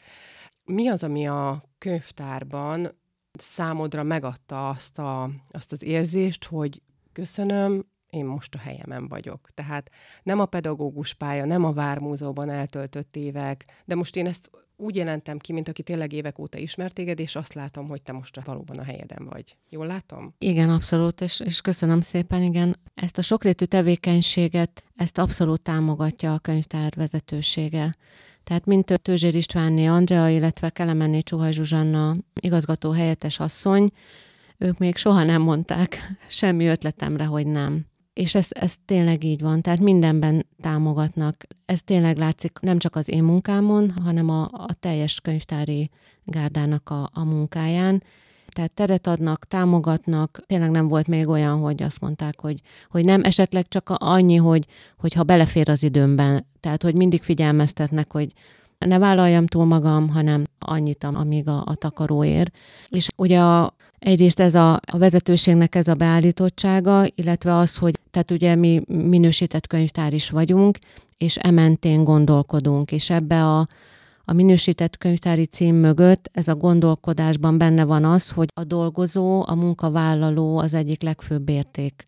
Mi 0.64 0.88
az, 0.88 1.04
ami 1.04 1.28
a 1.28 1.64
könyvtárban 1.78 3.00
számodra 3.34 4.04
megadta 4.04 4.70
azt, 4.70 5.00
a, 5.00 5.30
azt 5.52 5.72
az 5.72 5.84
érzést, 5.84 6.44
hogy 6.46 6.82
köszönöm, 7.12 7.86
én 8.10 8.26
most 8.26 8.56
a 8.56 8.58
helyemen 8.58 9.08
vagyok. 9.08 9.50
Tehát 9.54 9.92
nem 10.24 10.40
a 10.40 10.46
pedagógus 10.46 11.14
pálya, 11.14 11.46
nem 11.46 11.64
a 11.64 11.74
Vármúzóban 11.74 12.50
eltöltött 12.50 13.16
évek, 13.16 13.66
de 13.86 13.96
most 13.96 14.16
én 14.16 14.28
ezt 14.28 14.50
úgy 14.77 14.96
jelentem 14.96 15.38
ki, 15.38 15.53
mint 15.53 15.67
aki 15.67 15.84
tényleg 15.84 16.13
évek 16.13 16.39
óta 16.39 16.58
ismert 16.58 16.94
téged, 16.94 17.20
és 17.20 17.36
azt 17.36 17.53
látom, 17.53 17.88
hogy 17.88 18.01
te 18.01 18.12
most 18.12 18.39
valóban 18.46 18.77
a 18.77 18.84
helyeden 18.84 19.25
vagy. 19.29 19.58
Jól 19.70 19.86
látom? 19.88 20.34
Igen, 20.38 20.70
abszolút, 20.70 21.22
és, 21.22 21.39
és 21.39 21.62
köszönöm 21.62 22.01
szépen, 22.01 22.44
igen. 22.44 22.79
Ezt 22.94 23.17
a 23.17 23.22
sokrétű 23.22 23.65
tevékenységet, 23.65 24.84
ezt 24.96 25.17
abszolút 25.17 25.62
támogatja 25.62 26.34
a 26.34 26.39
könyvtár 26.39 26.94
vezetősége. 26.96 27.96
Tehát 28.44 28.65
mint 28.65 29.01
Tőzsér 29.01 29.36
Istvánné 29.36 29.86
Andrea, 29.86 30.29
illetve 30.29 30.70
Kelemenné 30.70 31.20
Csuhaj 31.20 31.51
Zsuzsanna 31.51 32.15
igazgató 32.39 32.91
helyettes 32.91 33.39
asszony, 33.39 33.91
ők 34.58 34.77
még 34.77 34.96
soha 34.96 35.24
nem 35.24 35.41
mondták 35.41 35.98
semmi 36.27 36.65
ötletemre, 36.65 37.25
hogy 37.25 37.48
nem. 37.48 37.86
És 38.15 38.36
ez, 38.36 38.48
ez 38.50 38.75
tényleg 38.86 39.24
így 39.24 39.41
van, 39.41 39.62
tehát 39.62 39.79
mindenben 39.79 40.45
támogatnak. 40.62 41.36
Ez 41.65 41.81
tényleg 41.81 42.17
látszik 42.17 42.60
nem 42.62 42.77
csak 42.77 42.95
az 42.95 43.10
én 43.10 43.24
munkámon, 43.24 43.93
hanem 44.03 44.29
a, 44.29 44.43
a 44.43 44.74
teljes 44.79 45.19
könyvtári 45.22 45.89
gárdának 46.24 46.89
a, 46.89 47.10
a 47.13 47.24
munkáján. 47.24 48.03
Tehát 48.48 48.72
teret 48.72 49.07
adnak, 49.07 49.45
támogatnak. 49.45 50.39
Tényleg 50.45 50.69
nem 50.72 50.88
volt 50.88 51.07
még 51.07 51.27
olyan, 51.27 51.60
hogy 51.60 51.84
azt 51.84 52.01
mondták, 52.01 52.39
hogy, 52.39 52.62
hogy 52.89 53.05
nem, 53.05 53.24
esetleg 53.24 53.67
csak 53.67 53.89
annyi, 53.89 54.36
hogy, 54.36 54.65
hogy 54.98 55.13
ha 55.13 55.24
belefér 55.24 55.69
az 55.69 55.84
időmben. 55.84 56.45
Tehát, 56.60 56.84
hogy 56.84 56.95
mindig 56.95 57.24
figyelmeztetnek, 57.24 58.12
hogy 58.12 58.34
ne 58.77 58.98
vállaljam 58.98 59.48
túl 59.48 59.65
magam, 59.65 60.10
hanem 60.10 60.44
annyit, 60.60 61.03
amíg 61.03 61.48
a, 61.48 61.63
a 61.65 61.75
takaró 61.75 62.24
ér. 62.24 62.51
És 62.89 63.08
ugye 63.17 63.39
a, 63.39 63.74
egyrészt 64.00 64.39
ez 64.39 64.55
a, 64.55 64.74
a 64.74 64.98
vezetőségnek 64.98 65.75
ez 65.75 65.88
a 65.88 65.94
beállítottsága, 65.94 67.05
illetve 67.15 67.58
az, 67.58 67.75
hogy 67.75 68.00
tehát 68.12 68.32
ugye 68.32 68.55
mi 68.55 68.82
minősített 68.88 69.67
könyvtár 69.67 70.13
is 70.13 70.29
vagyunk, 70.29 70.77
és 71.17 71.36
ementén 71.36 72.03
gondolkodunk, 72.03 72.91
és 72.91 73.10
ebbe 73.10 73.46
a, 73.46 73.67
a 74.25 74.34
minősített 74.34 74.98
könyvtári 74.98 75.46
cím 75.46 75.75
mögött 75.75 76.29
ez 76.32 76.48
a 76.48 76.55
gondolkodásban 76.55 77.58
benne 77.58 77.84
van 77.84 78.05
az, 78.05 78.29
hogy 78.29 78.50
a 78.53 78.63
dolgozó, 78.63 79.44
a 79.48 79.55
munkavállaló 79.55 80.58
az 80.58 80.74
egyik 80.74 81.01
legfőbb 81.01 81.50
érték 81.50 82.05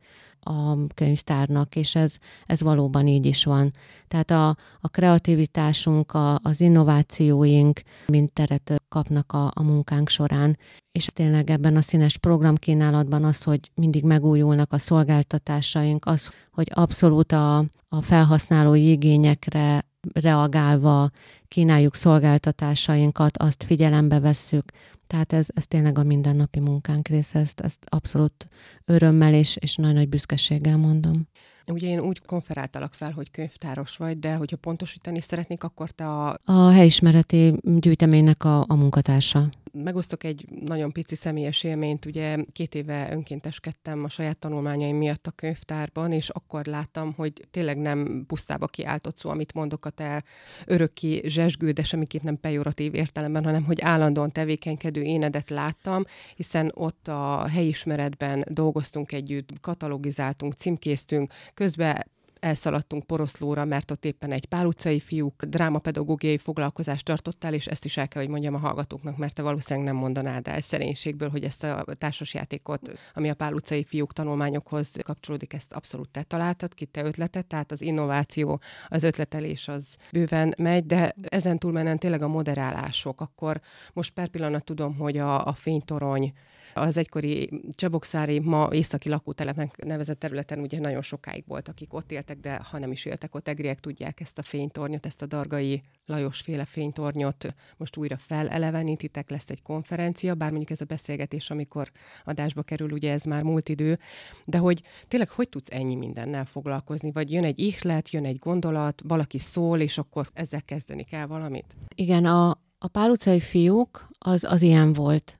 a 0.48 0.78
könyvtárnak, 0.94 1.76
és 1.76 1.96
ez, 1.96 2.16
ez 2.46 2.62
valóban 2.62 3.08
így 3.08 3.26
is 3.26 3.44
van. 3.44 3.74
Tehát 4.08 4.32
a, 4.32 4.48
a 4.82 4.88
kreativitásunk, 4.88 6.14
a, 6.14 6.40
az 6.44 6.62
innovációink 6.62 7.82
mind 8.08 8.34
teret 8.34 8.82
kapnak 8.90 9.32
a, 9.32 9.52
a 9.54 9.64
munkánk 9.64 10.10
során, 10.10 10.58
és 10.92 11.06
tényleg 11.06 11.50
ebben 11.50 11.76
a 11.76 11.82
színes 11.82 12.18
programkínálatban 12.18 13.24
az, 13.24 13.44
hogy 13.44 13.72
mindig 13.76 14.04
megújulnak 14.04 14.74
a 14.74 14.78
szolgáltatásaink, 14.78 16.06
az, 16.06 16.32
hogy 16.52 16.72
abszolút 16.74 17.32
a, 17.32 17.58
a 17.90 18.02
felhasználói 18.02 18.90
igényekre 18.90 19.86
reagálva 20.14 21.10
kínáljuk 21.48 21.96
szolgáltatásainkat, 21.96 23.38
azt 23.38 23.64
figyelembe 23.64 24.20
vesszük, 24.20 24.72
tehát 25.08 25.34
ez, 25.34 25.48
ez 25.54 25.68
tényleg 25.68 25.98
a 25.98 26.04
mindennapi 26.04 26.60
munkánk 26.60 27.08
része, 27.08 27.40
ezt, 27.40 27.60
ezt 27.60 27.86
abszolút 27.86 28.48
örömmel 28.86 29.34
és, 29.34 29.56
és 29.60 29.76
nagy 29.76 29.94
nagy 29.94 30.10
büszkeséggel 30.10 30.78
mondom. 30.78 31.28
Ugye 31.72 31.88
én 31.88 32.00
úgy 32.00 32.22
konferáltalak 32.26 32.94
fel, 32.94 33.12
hogy 33.12 33.32
könyvtáros 33.32 33.98
vagy, 33.98 34.20
de 34.20 34.34
hogyha 34.34 34.58
pontosítani 34.58 35.22
szeretnék, 35.22 35.64
akkor 35.64 35.90
te 35.90 36.08
a... 36.10 36.40
A 36.46 36.70
helyismereti 36.70 37.54
gyűjteménynek 37.64 38.44
a, 38.44 38.66
a 38.68 38.76
munkatársa. 38.76 39.50
Megosztok 39.84 40.24
egy 40.24 40.46
nagyon 40.62 40.92
pici 40.92 41.16
személyes 41.16 41.64
élményt. 41.64 42.06
Ugye 42.06 42.38
két 42.54 42.76
éve 42.76 43.12
önkénteskedtem 43.12 44.04
a 44.04 44.10
saját 44.10 44.38
tanulmányaim 44.38 44.96
miatt 44.96 45.28
a 45.28 45.32
könyvtárban, 45.32 46.12
és 46.12 46.30
akkor 46.30 46.66
láttam, 46.66 47.14
hogy 47.14 47.48
tényleg 47.52 47.78
nem 47.78 48.24
pusztába 48.28 48.68
kiáltott 48.68 49.18
szó, 49.18 49.30
amit 49.30 49.54
mondok 49.54 49.86
a 49.86 49.90
te 49.90 50.24
örökki 50.66 51.22
zsesgő, 51.26 51.72
de 51.72 51.84
semmiképp 51.84 52.22
nem 52.22 52.40
pejoratív 52.40 52.96
értelemben, 52.96 53.44
hanem 53.44 53.64
hogy 53.64 53.82
állandóan 53.82 54.32
tevékenykedő 54.32 55.02
énedet 55.02 55.50
láttam, 55.50 56.04
hiszen 56.36 56.72
ott 56.74 57.08
a 57.08 57.48
helyismeretben 57.48 58.46
dolgoztunk 58.50 59.12
együtt, 59.12 59.50
katalogizáltunk, 59.62 60.54
címkéztünk, 60.54 61.32
közben 61.58 62.06
elszaladtunk 62.40 63.06
Poroszlóra, 63.06 63.66
mert 63.66 63.92
ott 63.92 64.06
éppen 64.06 64.32
egy 64.32 64.46
pál 64.46 64.66
utcai 64.66 65.00
fiúk 65.00 65.44
drámapedagógiai 65.44 66.38
foglalkozást 66.38 67.06
tartottál, 67.06 67.54
és 67.54 67.66
ezt 67.68 67.86
is 67.86 67.98
el 67.98 68.08
kell, 68.08 68.22
hogy 68.22 68.32
mondjam 68.32 68.54
a 68.54 68.58
hallgatóknak, 68.58 69.18
mert 69.18 69.34
te 69.34 69.42
valószínűleg 69.42 69.88
nem 69.88 70.02
mondanád 70.02 70.48
el 70.48 70.60
szerénységből, 70.60 71.30
hogy 71.30 71.44
ezt 71.44 71.64
a 71.64 71.86
társasjátékot, 71.98 72.92
ami 73.14 73.30
a 73.30 73.34
pál 73.34 73.54
utcai 73.54 73.84
fiúk 73.84 74.14
tanulmányokhoz 74.14 74.92
kapcsolódik, 75.04 75.54
ezt 75.54 75.74
abszolút 75.74 76.10
te 76.10 76.24
találtad 76.24 76.74
ki, 76.74 76.86
te 76.86 77.04
ötletet, 77.04 77.46
tehát 77.46 77.72
az 77.72 77.82
innováció, 77.82 78.60
az 78.88 79.04
ötletelés 79.04 79.68
az 79.68 79.96
bőven 80.12 80.54
megy, 80.58 80.86
de 80.86 81.16
ezen 81.22 81.58
túlmenően 81.58 82.00
tényleg 82.00 82.22
a 82.22 82.28
moderálások, 82.28 83.22
akkor 83.22 83.62
most 83.94 84.14
per 84.14 84.28
pillanat 84.28 84.64
tudom, 84.64 84.96
hogy 84.96 85.18
a, 85.18 85.46
a 85.46 85.54
fénytorony 85.54 86.34
az 86.78 86.98
egykori 86.98 87.62
Csabokszári, 87.72 88.40
ma 88.40 88.70
északi 88.72 89.10
lakótelepnek 89.10 89.86
nevezett 89.86 90.20
területen 90.20 90.60
ugye 90.60 90.80
nagyon 90.80 91.02
sokáig 91.02 91.44
volt, 91.48 91.68
akik 91.68 91.94
ott 91.94 92.12
éltek, 92.12 92.40
de 92.40 92.62
ha 92.72 92.80
nem 92.80 92.92
is 92.92 93.06
éltek 93.06 93.36
ott, 93.36 93.48
egriek 93.48 93.80
tudják 93.80 94.20
ezt 94.20 94.38
a 94.38 94.44
fénytornyot, 94.44 95.06
ezt 95.06 95.22
a 95.22 95.26
Dargai 95.26 95.84
Lajos 96.06 96.42
féle 96.42 96.66
fénytornyot 96.66 97.56
most 97.78 97.98
újra 97.98 98.18
felelevenítitek, 98.18 99.30
lesz 99.30 99.50
egy 99.50 99.62
konferencia, 99.62 100.36
bár 100.36 100.50
mondjuk 100.50 100.72
ez 100.72 100.82
a 100.82 100.86
beszélgetés, 100.86 101.50
amikor 101.50 101.92
adásba 102.24 102.62
kerül, 102.62 102.92
ugye 102.92 103.12
ez 103.12 103.24
már 103.24 103.44
múlt 103.44 103.70
idő, 103.70 104.00
de 104.46 104.58
hogy 104.58 104.82
tényleg 105.08 105.30
hogy 105.30 105.50
tudsz 105.50 105.72
ennyi 105.72 105.96
mindennel 105.96 106.46
foglalkozni, 106.46 107.12
vagy 107.12 107.32
jön 107.32 107.44
egy 107.44 107.60
ihlet, 107.60 108.10
jön 108.10 108.26
egy 108.26 108.40
gondolat, 108.40 109.02
valaki 109.08 109.40
szól, 109.40 109.80
és 109.80 109.98
akkor 109.98 110.30
ezzel 110.34 110.62
kezdeni 110.62 111.04
kell 111.04 111.26
valamit? 111.26 111.76
Igen, 111.96 112.26
a, 112.26 112.50
a 112.78 112.88
pál 112.88 113.10
utcai 113.10 113.40
fiúk 113.40 114.08
az, 114.20 114.44
az 114.44 114.62
ilyen 114.62 114.94
volt 114.94 115.37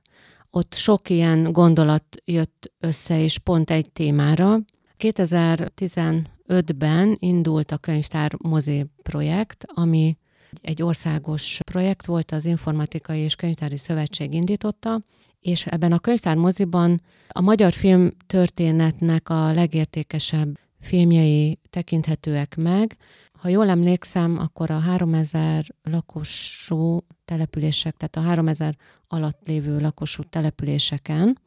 ott 0.50 0.74
sok 0.74 1.10
ilyen 1.10 1.52
gondolat 1.52 2.04
jött 2.24 2.72
össze, 2.80 3.20
és 3.20 3.38
pont 3.38 3.70
egy 3.70 3.92
témára. 3.92 4.58
2015-ben 4.98 7.16
indult 7.18 7.72
a 7.72 7.76
Könyvtár 7.76 8.32
Mozi 8.38 8.86
projekt, 9.02 9.64
ami 9.74 10.16
egy 10.60 10.82
országos 10.82 11.58
projekt 11.64 12.06
volt, 12.06 12.30
az 12.30 12.44
Informatikai 12.44 13.20
és 13.20 13.34
Könyvtári 13.34 13.76
Szövetség 13.76 14.34
indította, 14.34 15.00
és 15.40 15.66
ebben 15.66 15.92
a 15.92 15.98
könyvtár 15.98 16.36
moziban 16.36 17.02
a 17.28 17.40
magyar 17.40 17.72
film 17.72 18.12
történetnek 18.26 19.28
a 19.28 19.52
legértékesebb 19.52 20.58
filmjei 20.80 21.58
tekinthetőek 21.70 22.56
meg. 22.56 22.96
Ha 23.38 23.48
jól 23.48 23.68
emlékszem, 23.68 24.38
akkor 24.38 24.70
a 24.70 24.78
3000 24.78 25.64
lakosú 25.82 27.04
települések, 27.24 27.96
tehát 27.96 28.16
a 28.16 28.30
3000 28.30 28.76
alatt 29.08 29.46
lévő 29.46 29.80
lakosú 29.80 30.22
településeken, 30.22 31.38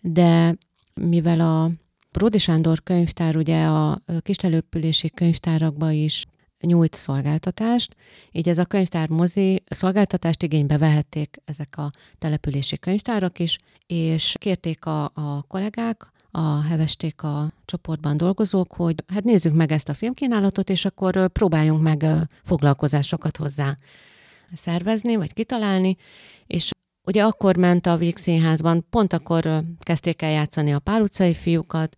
de 0.00 0.56
mivel 0.94 1.40
a 1.40 1.70
Bródi 2.12 2.38
Sándor 2.38 2.82
könyvtár 2.82 3.36
ugye 3.36 3.64
a 3.64 4.02
kistelepülési 4.20 5.10
könyvtárakba 5.10 5.90
is 5.90 6.24
nyújt 6.60 6.94
szolgáltatást, 6.94 7.96
így 8.30 8.48
ez 8.48 8.58
a 8.58 8.64
könyvtár 8.64 9.08
mozi 9.08 9.62
szolgáltatást 9.66 10.42
igénybe 10.42 10.78
vehették 10.78 11.36
ezek 11.44 11.78
a 11.78 11.90
települési 12.18 12.78
könyvtárak 12.78 13.38
is, 13.38 13.58
és 13.86 14.34
kérték 14.38 14.84
a, 14.84 15.04
a 15.04 15.42
kollégák, 15.48 16.11
a 16.34 16.60
hevesték 16.60 17.22
a 17.22 17.52
csoportban 17.64 18.16
dolgozók, 18.16 18.72
hogy 18.72 19.04
hát 19.06 19.24
nézzük 19.24 19.54
meg 19.54 19.72
ezt 19.72 19.88
a 19.88 19.94
filmkínálatot, 19.94 20.70
és 20.70 20.84
akkor 20.84 21.28
próbáljunk 21.28 21.82
meg 21.82 22.06
foglalkozásokat 22.44 23.36
hozzá 23.36 23.76
szervezni, 24.52 25.16
vagy 25.16 25.32
kitalálni, 25.32 25.96
és 26.46 26.70
ugye 27.06 27.22
akkor 27.22 27.56
ment 27.56 27.86
a 27.86 27.96
Víg 27.96 28.16
Színházban, 28.16 28.86
pont 28.90 29.12
akkor 29.12 29.62
kezdték 29.78 30.22
el 30.22 30.30
játszani 30.30 30.72
a 30.72 30.78
Pál 30.78 31.02
utcai 31.02 31.34
fiúkat, 31.34 31.96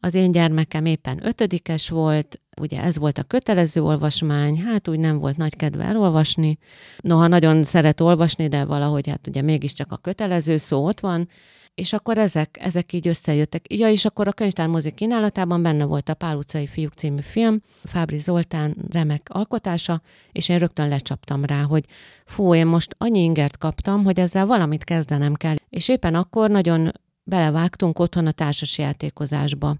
az 0.00 0.14
én 0.14 0.32
gyermekem 0.32 0.84
éppen 0.84 1.26
ötödikes 1.26 1.88
volt, 1.88 2.40
ugye 2.60 2.80
ez 2.80 2.98
volt 2.98 3.18
a 3.18 3.22
kötelező 3.22 3.82
olvasmány, 3.82 4.62
hát 4.62 4.88
úgy 4.88 4.98
nem 4.98 5.18
volt 5.18 5.36
nagy 5.36 5.56
kedve 5.56 5.84
elolvasni. 5.84 6.58
Noha 6.98 7.26
nagyon 7.26 7.64
szeret 7.64 8.00
olvasni, 8.00 8.48
de 8.48 8.64
valahogy 8.64 9.08
hát 9.08 9.26
ugye 9.26 9.42
mégiscsak 9.42 9.92
a 9.92 9.96
kötelező 9.96 10.56
szó 10.56 10.86
ott 10.86 11.00
van, 11.00 11.28
és 11.76 11.92
akkor 11.92 12.18
ezek, 12.18 12.56
ezek 12.60 12.92
így 12.92 13.08
összejöttek. 13.08 13.72
Ja, 13.74 13.88
és 13.88 14.04
akkor 14.04 14.28
a 14.28 14.32
könyvtár 14.32 14.66
mozik 14.66 14.94
kínálatában 14.94 15.62
benne 15.62 15.84
volt 15.84 16.08
a 16.08 16.14
Pál 16.14 16.36
utcai 16.36 16.66
fiúk 16.66 16.92
című 16.92 17.20
film, 17.20 17.60
Fábri 17.84 18.18
Zoltán 18.18 18.76
remek 18.90 19.26
alkotása, 19.30 20.02
és 20.32 20.48
én 20.48 20.58
rögtön 20.58 20.88
lecsaptam 20.88 21.44
rá, 21.44 21.62
hogy 21.62 21.84
fú, 22.24 22.54
én 22.54 22.66
most 22.66 22.94
annyi 22.98 23.22
ingert 23.22 23.58
kaptam, 23.58 24.04
hogy 24.04 24.20
ezzel 24.20 24.46
valamit 24.46 24.84
kezdenem 24.84 25.34
kell. 25.34 25.54
És 25.68 25.88
éppen 25.88 26.14
akkor 26.14 26.50
nagyon 26.50 26.92
belevágtunk 27.24 27.98
otthon 27.98 28.26
a 28.26 28.32
társas 28.32 28.78
játékozásba. 28.78 29.76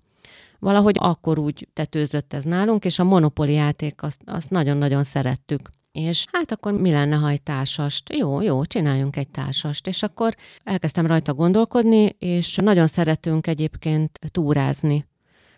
Valahogy 0.59 0.97
akkor 0.99 1.39
úgy 1.39 1.69
tetőzött 1.73 2.33
ez 2.33 2.45
nálunk, 2.45 2.85
és 2.85 2.99
a 2.99 3.05
monopoli 3.05 3.53
játék 3.53 4.03
azt, 4.03 4.21
azt 4.25 4.51
nagyon-nagyon 4.51 5.05
szerettük 5.05 5.71
és 5.97 6.27
hát 6.33 6.53
akkor 6.53 6.73
mi 6.73 6.91
lenne, 6.91 7.17
ha 7.17 7.29
egy 7.29 7.43
társast? 7.43 8.13
Jó, 8.13 8.41
jó, 8.41 8.65
csináljunk 8.65 9.17
egy 9.17 9.29
társast. 9.29 9.87
És 9.87 10.03
akkor 10.03 10.35
elkezdtem 10.65 11.07
rajta 11.07 11.35
gondolkodni, 11.35 12.17
és 12.19 12.57
nagyon 12.57 12.87
szeretünk 12.87 13.47
egyébként 13.47 14.19
túrázni 14.31 15.07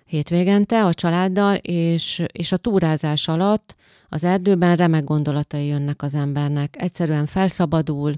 hétvégente 0.05 0.85
a 0.85 0.95
családdal, 0.95 1.55
és, 1.55 2.23
és 2.33 2.53
a 2.53 2.57
túrázás 2.57 3.29
alatt 3.29 3.77
az 4.09 4.25
erdőben 4.25 4.77
remek 4.77 5.05
gondolatai 5.05 5.67
jönnek 5.67 6.03
az 6.03 6.15
embernek. 6.15 6.75
Egyszerűen 6.79 7.27
felszabadul, 7.27 8.15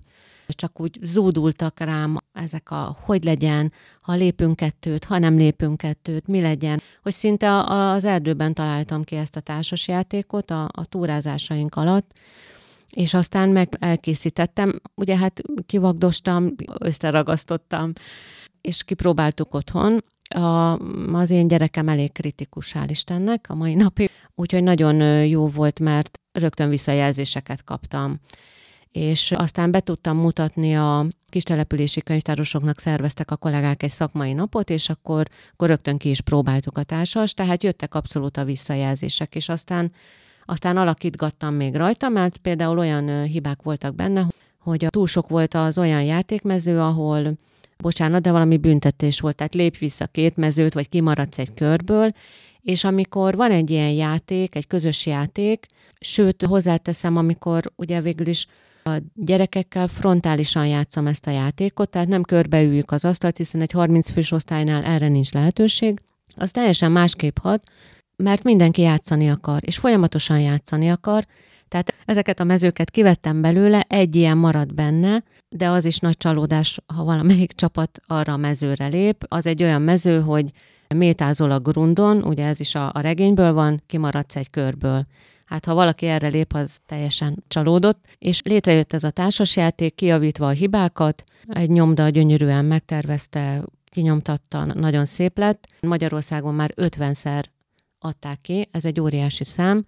csak 0.54 0.80
úgy 0.80 0.98
zúdultak 1.02 1.80
rám 1.80 2.16
ezek 2.32 2.70
a 2.70 2.96
hogy 3.00 3.24
legyen, 3.24 3.72
ha 4.00 4.14
lépünk 4.14 4.56
kettőt, 4.56 5.04
ha 5.04 5.18
nem 5.18 5.36
lépünk 5.36 5.76
kettőt, 5.76 6.26
mi 6.26 6.40
legyen, 6.40 6.80
hogy 7.02 7.12
szinte 7.12 7.64
az 7.64 8.04
erdőben 8.04 8.54
találtam 8.54 9.04
ki 9.04 9.16
ezt 9.16 9.36
a 9.36 9.40
társasjátékot 9.40 10.50
a, 10.50 10.68
a 10.72 10.84
túrázásaink 10.84 11.74
alatt, 11.74 12.12
és 12.90 13.14
aztán 13.14 13.48
meg 13.48 13.76
elkészítettem, 13.78 14.80
ugye 14.94 15.16
hát 15.16 15.40
kivagdostam, 15.66 16.54
összeragasztottam, 16.78 17.92
és 18.60 18.84
kipróbáltuk 18.84 19.54
otthon. 19.54 20.04
A, 20.34 20.78
az 21.12 21.30
én 21.30 21.48
gyerekem 21.48 21.88
elég 21.88 22.12
kritikus, 22.12 22.72
hál' 22.74 22.86
Istennek 22.88 23.46
a 23.48 23.54
mai 23.54 23.74
napig, 23.74 24.10
úgyhogy 24.34 24.62
nagyon 24.62 25.24
jó 25.24 25.48
volt, 25.48 25.80
mert 25.80 26.20
rögtön 26.32 26.68
visszajelzéseket 26.68 27.64
kaptam. 27.64 28.20
És 28.92 29.32
aztán 29.32 29.70
be 29.70 29.80
tudtam 29.80 30.16
mutatni 30.16 30.76
a 30.76 31.06
kistelepülési 31.28 32.00
könyvtárosoknak 32.00 32.80
szerveztek 32.80 33.30
a 33.30 33.36
kollégák 33.36 33.82
egy 33.82 33.90
szakmai 33.90 34.32
napot, 34.32 34.70
és 34.70 34.88
akkor, 34.88 35.26
akkor 35.52 35.68
rögtön 35.68 35.96
ki 35.96 36.08
is 36.08 36.20
próbáltuk 36.20 36.78
a 36.78 36.82
társas, 36.82 37.34
tehát 37.34 37.62
jöttek 37.62 37.94
abszolút 37.94 38.36
a 38.36 38.44
visszajelzések, 38.44 39.34
és 39.34 39.48
aztán 39.48 39.92
aztán 40.44 40.76
alakítgattam 40.76 41.54
még 41.54 41.74
rajta, 41.74 42.08
mert 42.08 42.36
például 42.36 42.78
olyan 42.78 43.22
hibák 43.22 43.62
voltak 43.62 43.94
benne, 43.94 44.26
hogy 44.58 44.86
túl 44.88 45.06
sok 45.06 45.28
volt 45.28 45.54
az 45.54 45.78
olyan 45.78 46.02
játékmező, 46.02 46.80
ahol 46.80 47.36
bocsánat, 47.78 48.22
de 48.22 48.30
valami 48.30 48.56
büntetés 48.56 49.20
volt, 49.20 49.36
tehát 49.36 49.54
lép 49.54 49.78
vissza 49.78 50.06
két 50.06 50.36
mezőt, 50.36 50.72
vagy 50.72 50.88
kimaradsz 50.88 51.38
egy 51.38 51.54
körből, 51.54 52.12
és 52.62 52.84
amikor 52.84 53.36
van 53.36 53.50
egy 53.50 53.70
ilyen 53.70 53.90
játék, 53.90 54.54
egy 54.54 54.66
közös 54.66 55.06
játék, 55.06 55.66
sőt, 56.00 56.42
hozzáteszem, 56.42 57.16
amikor 57.16 57.72
ugye 57.76 58.00
végül 58.00 58.26
is 58.26 58.46
a 58.84 59.02
gyerekekkel 59.14 59.86
frontálisan 59.88 60.66
játszom 60.66 61.06
ezt 61.06 61.26
a 61.26 61.30
játékot, 61.30 61.90
tehát 61.90 62.08
nem 62.08 62.22
körbeüljük 62.22 62.90
az 62.90 63.04
asztalt, 63.04 63.36
hiszen 63.36 63.60
egy 63.60 63.72
30 63.72 64.10
fős 64.10 64.32
osztálynál 64.32 64.84
erre 64.84 65.08
nincs 65.08 65.32
lehetőség, 65.32 66.00
az 66.36 66.50
teljesen 66.50 66.92
másképp 66.92 67.38
hat, 67.38 67.62
mert 68.16 68.42
mindenki 68.42 68.82
játszani 68.82 69.30
akar, 69.30 69.60
és 69.64 69.76
folyamatosan 69.76 70.40
játszani 70.40 70.90
akar, 70.90 71.24
tehát 71.68 71.94
ezeket 72.04 72.40
a 72.40 72.44
mezőket 72.44 72.90
kivettem 72.90 73.40
belőle, 73.40 73.84
egy 73.88 74.16
ilyen 74.16 74.36
marad 74.36 74.74
benne, 74.74 75.22
de 75.48 75.68
az 75.68 75.84
is 75.84 75.98
nagy 75.98 76.16
csalódás, 76.16 76.80
ha 76.86 77.04
valamelyik 77.04 77.52
csapat 77.52 78.00
arra 78.06 78.32
a 78.32 78.36
mezőre 78.36 78.86
lép. 78.86 79.24
Az 79.28 79.46
egy 79.46 79.62
olyan 79.62 79.82
mező, 79.82 80.20
hogy 80.20 80.50
métázol 80.94 81.50
a 81.50 81.58
grundon, 81.58 82.22
ugye 82.22 82.46
ez 82.46 82.60
is 82.60 82.74
a, 82.74 82.90
a 82.94 83.00
regényből 83.00 83.52
van, 83.52 83.82
kimaradsz 83.86 84.36
egy 84.36 84.50
körből. 84.50 85.06
Hát 85.50 85.64
ha 85.64 85.74
valaki 85.74 86.06
erre 86.06 86.28
lép, 86.28 86.52
az 86.52 86.80
teljesen 86.86 87.44
csalódott, 87.48 88.04
és 88.18 88.42
létrejött 88.42 88.92
ez 88.92 89.04
a 89.04 89.10
társasjáték, 89.10 89.94
kiavítva 89.94 90.46
a 90.46 90.50
hibákat, 90.50 91.24
egy 91.48 91.70
nyomda 91.70 92.08
gyönyörűen 92.08 92.64
megtervezte, 92.64 93.64
kinyomtatta, 93.84 94.64
nagyon 94.64 95.04
szép 95.04 95.38
lett. 95.38 95.66
Magyarországon 95.80 96.54
már 96.54 96.72
50-szer 96.76 97.44
adták 97.98 98.40
ki, 98.40 98.68
ez 98.70 98.84
egy 98.84 99.00
óriási 99.00 99.44
szám, 99.44 99.84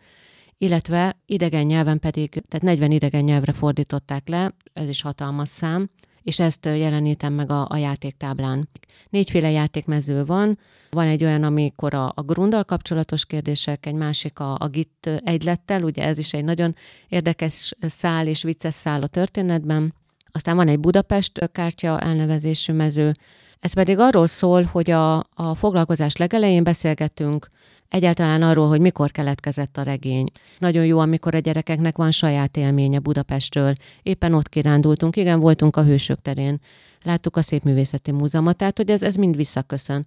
illetve 0.58 1.16
idegen 1.26 1.66
nyelven 1.66 1.98
pedig, 1.98 2.30
tehát 2.30 2.62
40 2.62 2.90
idegen 2.90 3.24
nyelvre 3.24 3.52
fordították 3.52 4.28
le, 4.28 4.54
ez 4.72 4.88
is 4.88 5.02
hatalmas 5.02 5.48
szám, 5.48 5.90
és 6.22 6.38
ezt 6.38 6.64
jelenítem 6.64 7.32
meg 7.32 7.50
a, 7.50 7.66
a 7.68 7.76
játéktáblán. 7.76 8.68
Négyféle 9.10 9.50
játékmező 9.50 10.24
van, 10.24 10.58
van 10.90 11.06
egy 11.06 11.24
olyan, 11.24 11.42
amikor 11.42 11.94
a, 11.94 12.12
a 12.14 12.22
grundal 12.22 12.64
kapcsolatos 12.64 13.24
kérdések, 13.24 13.86
egy 13.86 13.94
másik 13.94 14.38
a, 14.38 14.56
a 14.58 14.68
git 14.68 15.10
egylettel, 15.24 15.82
ugye 15.82 16.04
ez 16.04 16.18
is 16.18 16.32
egy 16.32 16.44
nagyon 16.44 16.74
érdekes 17.08 17.72
szál 17.80 18.26
és 18.26 18.42
vicces 18.42 18.74
szál 18.74 19.02
a 19.02 19.06
történetben. 19.06 19.94
Aztán 20.32 20.56
van 20.56 20.68
egy 20.68 20.80
Budapest 20.80 21.50
kártya 21.52 22.00
elnevezésű 22.00 22.72
mező, 22.72 23.14
ez 23.60 23.72
pedig 23.72 23.98
arról 23.98 24.26
szól, 24.26 24.62
hogy 24.62 24.90
a, 24.90 25.16
a 25.18 25.54
foglalkozás 25.54 26.16
legelején 26.16 26.64
beszélgetünk 26.64 27.48
egyáltalán 27.92 28.42
arról, 28.42 28.68
hogy 28.68 28.80
mikor 28.80 29.10
keletkezett 29.10 29.76
a 29.76 29.82
regény. 29.82 30.30
Nagyon 30.58 30.84
jó, 30.84 30.98
amikor 30.98 31.34
a 31.34 31.38
gyerekeknek 31.38 31.96
van 31.96 32.10
saját 32.10 32.56
élménye 32.56 32.98
Budapestről. 32.98 33.72
Éppen 34.02 34.34
ott 34.34 34.48
kirándultunk, 34.48 35.16
igen, 35.16 35.40
voltunk 35.40 35.76
a 35.76 35.84
Hősök 35.84 36.22
terén. 36.22 36.60
Láttuk 37.02 37.36
a 37.36 37.42
Szépművészeti 37.42 38.10
Múzeumot, 38.10 38.56
tehát 38.56 38.76
hogy 38.76 38.90
ez, 38.90 39.02
ez 39.02 39.14
mind 39.14 39.36
visszaköszön. 39.36 40.06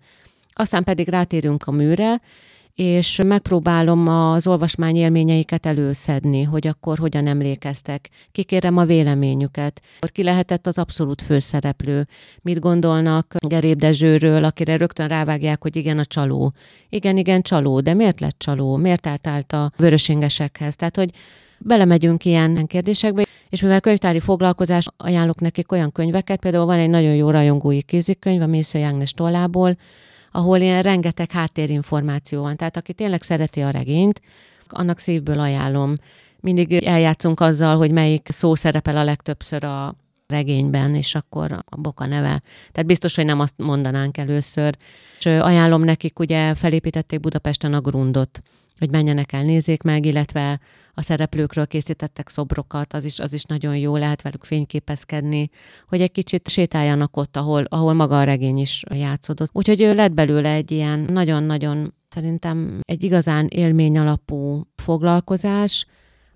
Aztán 0.53 0.83
pedig 0.83 1.07
rátérünk 1.07 1.67
a 1.67 1.71
műre, 1.71 2.21
és 2.75 3.19
megpróbálom 3.25 4.07
az 4.07 4.47
olvasmány 4.47 4.95
élményeiket 4.95 5.65
előszedni, 5.65 6.43
hogy 6.43 6.67
akkor 6.67 6.97
hogyan 6.97 7.27
emlékeztek. 7.27 8.09
Kikérem 8.31 8.77
a 8.77 8.85
véleményüket. 8.85 9.81
Ki 9.99 10.23
lehetett 10.23 10.67
az 10.67 10.77
abszolút 10.77 11.21
főszereplő? 11.21 12.07
Mit 12.41 12.59
gondolnak 12.59 13.35
Geréb 13.47 13.79
Dezsőről, 13.79 14.43
akire 14.43 14.77
rögtön 14.77 15.07
rávágják, 15.07 15.61
hogy 15.61 15.75
igen, 15.75 15.99
a 15.99 16.05
csaló. 16.05 16.53
Igen, 16.89 17.17
igen, 17.17 17.41
csaló, 17.41 17.79
de 17.79 17.93
miért 17.93 18.19
lett 18.19 18.39
csaló? 18.39 18.75
Miért 18.75 19.07
állt 19.07 19.53
a 19.53 19.71
vörösingesekhez? 19.77 20.75
Tehát, 20.75 20.95
hogy 20.95 21.09
belemegyünk 21.59 22.25
ilyen 22.25 22.65
kérdésekbe, 22.67 23.25
és 23.49 23.61
mivel 23.61 23.79
könyvtári 23.79 24.19
foglalkozás, 24.19 24.87
ajánlok 24.97 25.39
nekik 25.39 25.71
olyan 25.71 25.91
könyveket, 25.91 26.39
például 26.39 26.65
van 26.65 26.79
egy 26.79 26.89
nagyon 26.89 27.15
jó 27.15 27.29
rajongói 27.29 27.81
kézikönyv 27.81 28.41
a 28.41 28.45
Mésző 28.47 28.79
Jágnes 28.79 29.11
tollából, 29.11 29.77
ahol 30.35 30.59
ilyen 30.59 30.81
rengeteg 30.81 31.31
háttérinformáció 31.31 32.41
van. 32.41 32.55
Tehát 32.55 32.77
aki 32.77 32.93
tényleg 32.93 33.21
szereti 33.21 33.61
a 33.61 33.69
regényt, 33.69 34.21
annak 34.67 34.99
szívből 34.99 35.39
ajánlom. 35.39 35.95
Mindig 36.39 36.73
eljátszunk 36.73 37.39
azzal, 37.39 37.77
hogy 37.77 37.91
melyik 37.91 38.27
szó 38.31 38.55
szerepel 38.55 38.97
a 38.97 39.03
legtöbbször 39.03 39.63
a 39.63 39.95
regényben, 40.35 40.95
és 40.95 41.15
akkor 41.15 41.51
a 41.51 41.77
boka 41.77 42.05
neve. 42.05 42.41
Tehát 42.71 42.85
biztos, 42.85 43.15
hogy 43.15 43.25
nem 43.25 43.39
azt 43.39 43.53
mondanánk 43.57 44.17
először. 44.17 44.77
És 45.17 45.25
ajánlom 45.25 45.83
nekik, 45.83 46.19
ugye 46.19 46.53
felépítették 46.53 47.19
Budapesten 47.19 47.73
a 47.73 47.81
grundot, 47.81 48.41
hogy 48.79 48.91
menjenek 48.91 49.31
el, 49.31 49.43
nézzék 49.43 49.81
meg, 49.81 50.05
illetve 50.05 50.59
a 50.93 51.01
szereplőkről 51.01 51.67
készítettek 51.67 52.29
szobrokat, 52.29 52.93
az 52.93 53.05
is, 53.05 53.19
az 53.19 53.33
is 53.33 53.43
nagyon 53.43 53.77
jó, 53.77 53.95
lehet 53.95 54.21
velük 54.21 54.43
fényképezkedni, 54.43 55.49
hogy 55.87 56.01
egy 56.01 56.11
kicsit 56.11 56.49
sétáljanak 56.49 57.17
ott, 57.17 57.37
ahol, 57.37 57.63
ahol 57.63 57.93
maga 57.93 58.19
a 58.19 58.23
regény 58.23 58.57
is 58.57 58.83
játszódott. 58.95 59.49
Úgyhogy 59.53 59.81
ő 59.81 59.93
lett 59.93 60.13
belőle 60.13 60.49
egy 60.49 60.71
ilyen 60.71 60.99
nagyon-nagyon 60.99 61.93
szerintem 62.09 62.79
egy 62.81 63.03
igazán 63.03 63.47
élmény 63.47 63.97
alapú 63.97 64.67
foglalkozás, 64.75 65.85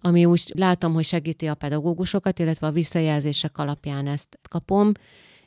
ami 0.01 0.25
úgy 0.25 0.53
látom, 0.57 0.93
hogy 0.93 1.03
segíti 1.03 1.47
a 1.47 1.55
pedagógusokat, 1.55 2.39
illetve 2.39 2.67
a 2.67 2.71
visszajelzések 2.71 3.57
alapján 3.57 4.07
ezt 4.07 4.39
kapom, 4.49 4.91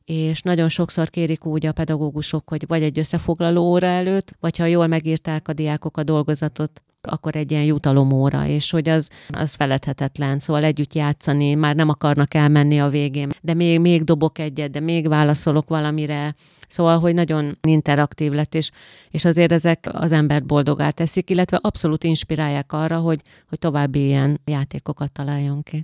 és 0.05 0.43
nagyon 0.43 0.69
sokszor 0.69 1.11
kérik 1.11 1.47
úgy 1.47 1.67
a 1.67 1.73
pedagógusok, 1.73 2.49
hogy 2.49 2.67
vagy 2.67 2.83
egy 2.83 2.99
összefoglaló 2.99 3.63
óra 3.63 3.87
előtt, 3.87 4.33
vagy 4.41 4.57
ha 4.57 4.65
jól 4.65 4.87
megírták 4.87 5.49
a 5.49 5.53
diákok 5.53 5.97
a 5.97 6.03
dolgozatot, 6.03 6.83
akkor 7.09 7.37
egy 7.37 7.51
ilyen 7.51 7.65
jutalomóra, 7.65 8.47
és 8.47 8.71
hogy 8.71 8.89
az, 8.89 9.09
az 9.29 9.53
feledhetetlen, 9.53 10.39
szóval 10.39 10.65
együtt 10.65 10.95
játszani, 10.95 11.55
már 11.55 11.75
nem 11.75 11.89
akarnak 11.89 12.35
elmenni 12.35 12.81
a 12.81 12.89
végén, 12.89 13.31
de 13.41 13.55
még, 13.55 13.81
még 13.81 14.05
dobok 14.05 14.39
egyet, 14.39 14.71
de 14.71 14.81
még 14.81 15.09
válaszolok 15.09 15.69
valamire, 15.69 16.35
Szóval, 16.69 16.99
hogy 16.99 17.15
nagyon 17.15 17.59
interaktív 17.63 18.33
lett, 18.33 18.55
és, 18.55 18.71
és 19.11 19.25
azért 19.25 19.53
ezek 19.53 19.89
az 19.93 20.13
embert 20.13 20.47
boldogá 20.47 20.91
teszik, 20.91 21.31
illetve 21.31 21.59
abszolút 21.63 22.05
inspirálják 22.05 22.73
arra, 22.73 22.99
hogy, 22.99 23.21
hogy 23.49 23.59
további 23.59 24.05
ilyen 24.05 24.41
játékokat 24.45 25.13
találjon 25.13 25.63
ki. 25.63 25.83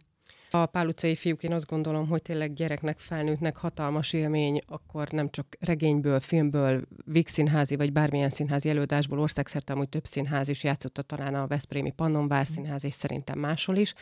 A 0.51 0.67
Pál 0.67 0.87
utcai 0.87 1.17
fiúk, 1.17 1.43
én 1.43 1.53
azt 1.53 1.67
gondolom, 1.67 2.09
hogy 2.09 2.23
tényleg 2.23 2.53
gyereknek, 2.53 2.99
felnőttnek 2.99 3.57
hatalmas 3.57 4.13
élmény, 4.13 4.61
akkor 4.67 5.11
nem 5.11 5.31
csak 5.31 5.57
regényből, 5.61 6.21
filmből, 6.21 6.83
Vix 7.05 7.33
színházi, 7.33 7.77
vagy 7.77 7.93
bármilyen 7.93 8.31
színházi 8.31 8.69
előadásból, 8.69 9.21
országszerte 9.21 9.73
amúgy 9.73 9.89
több 9.89 10.05
színház 10.05 10.49
is 10.49 10.65
játszotta 10.65 11.03
talán 11.03 11.35
a 11.35 11.47
Veszprémi 11.47 11.91
Pannonvár 11.91 12.47
színház, 12.47 12.85
és 12.85 12.95
szerintem 12.95 13.39
máshol 13.39 13.77
is. 13.77 13.95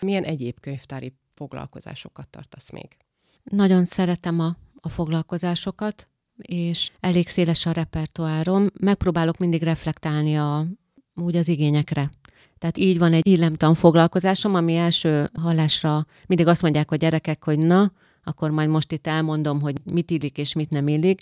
Milyen 0.00 0.24
egyéb 0.24 0.60
könyvtári 0.60 1.14
foglalkozásokat 1.34 2.28
tartasz 2.28 2.70
még? 2.70 2.96
Nagyon 3.42 3.84
szeretem 3.84 4.40
a, 4.40 4.56
a 4.80 4.88
foglalkozásokat, 4.88 6.08
és 6.36 6.90
elég 7.00 7.28
széles 7.28 7.66
a 7.66 7.72
repertoárom. 7.72 8.66
Megpróbálok 8.80 9.36
mindig 9.36 9.62
reflektálni 9.62 10.36
a, 10.36 10.66
úgy 11.14 11.36
az 11.36 11.48
igényekre. 11.48 12.10
Tehát 12.58 12.78
így 12.78 12.98
van 12.98 13.12
egy 13.12 13.26
illemtan 13.26 13.74
foglalkozásom, 13.74 14.54
ami 14.54 14.74
első 14.74 15.30
hallásra 15.42 16.06
mindig 16.26 16.46
azt 16.46 16.62
mondják 16.62 16.90
a 16.90 16.96
gyerekek, 16.96 17.44
hogy 17.44 17.58
na, 17.58 17.92
akkor 18.24 18.50
majd 18.50 18.68
most 18.68 18.92
itt 18.92 19.06
elmondom, 19.06 19.60
hogy 19.60 19.74
mit 19.92 20.10
illik 20.10 20.38
és 20.38 20.52
mit 20.52 20.70
nem 20.70 20.88
illik, 20.88 21.20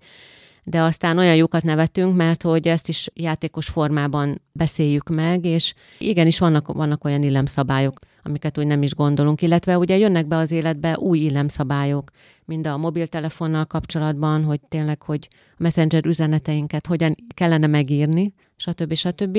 de 0.68 0.80
aztán 0.80 1.18
olyan 1.18 1.34
jókat 1.34 1.62
nevetünk, 1.62 2.16
mert 2.16 2.42
hogy 2.42 2.68
ezt 2.68 2.88
is 2.88 3.10
játékos 3.14 3.68
formában 3.68 4.40
beszéljük 4.52 5.08
meg, 5.08 5.44
és 5.44 5.74
igenis 5.98 6.38
vannak, 6.38 6.72
vannak 6.72 7.04
olyan 7.04 7.22
illemszabályok, 7.22 7.98
amiket 8.22 8.58
úgy 8.58 8.66
nem 8.66 8.82
is 8.82 8.94
gondolunk, 8.94 9.42
illetve 9.42 9.78
ugye 9.78 9.96
jönnek 9.96 10.26
be 10.26 10.36
az 10.36 10.50
életbe 10.50 10.98
új 10.98 11.18
illemszabályok, 11.18 12.10
mind 12.44 12.66
a 12.66 12.76
mobiltelefonnal 12.76 13.64
kapcsolatban, 13.64 14.44
hogy 14.44 14.60
tényleg, 14.68 15.02
hogy 15.02 15.28
a 15.50 15.62
messenger 15.62 16.06
üzeneteinket 16.06 16.86
hogyan 16.86 17.14
kellene 17.34 17.66
megírni, 17.66 18.34
stb. 18.56 18.94
stb. 18.94 19.38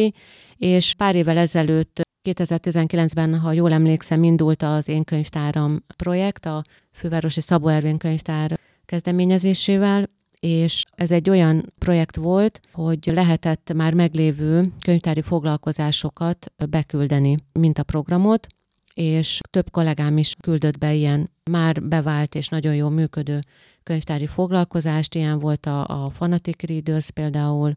És 0.58 0.94
pár 0.98 1.16
évvel 1.16 1.38
ezelőtt 1.38 2.02
2019-ben, 2.30 3.40
ha 3.40 3.52
jól 3.52 3.72
emlékszem, 3.72 4.24
indult 4.24 4.64
az 4.64 4.88
Én 4.88 5.04
könyvtáram 5.04 5.84
projekt, 5.96 6.46
a 6.46 6.62
Fővárosi 6.92 7.42
Szabó 7.42 7.68
Ervin 7.68 7.98
könyvtár 7.98 8.60
kezdeményezésével, 8.86 10.10
és 10.40 10.84
ez 10.96 11.12
egy 11.12 11.30
olyan 11.30 11.74
projekt 11.78 12.16
volt, 12.16 12.60
hogy 12.72 13.10
lehetett 13.14 13.74
már 13.74 13.94
meglévő 13.94 14.64
könyvtári 14.80 15.22
foglalkozásokat 15.22 16.52
beküldeni, 16.70 17.38
mint 17.52 17.80
a 17.80 17.84
programot, 17.84 18.48
és 18.94 19.40
több 19.50 19.72
kollégám 19.72 20.18
is 20.18 20.34
küldött 20.42 20.78
be 20.78 20.94
ilyen 20.94 21.30
már 21.52 21.84
bevált 21.84 22.36
és 22.36 22.48
nagyon 22.48 22.76
jól 22.76 22.90
működő 22.90 23.40
könyvtári 23.84 24.26
foglalkozást, 24.26 25.16
ilyen 25.16 25.40
volt 25.40 25.66
a, 25.66 26.04
a 26.04 26.10
Fanatic 26.10 26.64
Readers 26.64 27.12
például, 27.12 27.76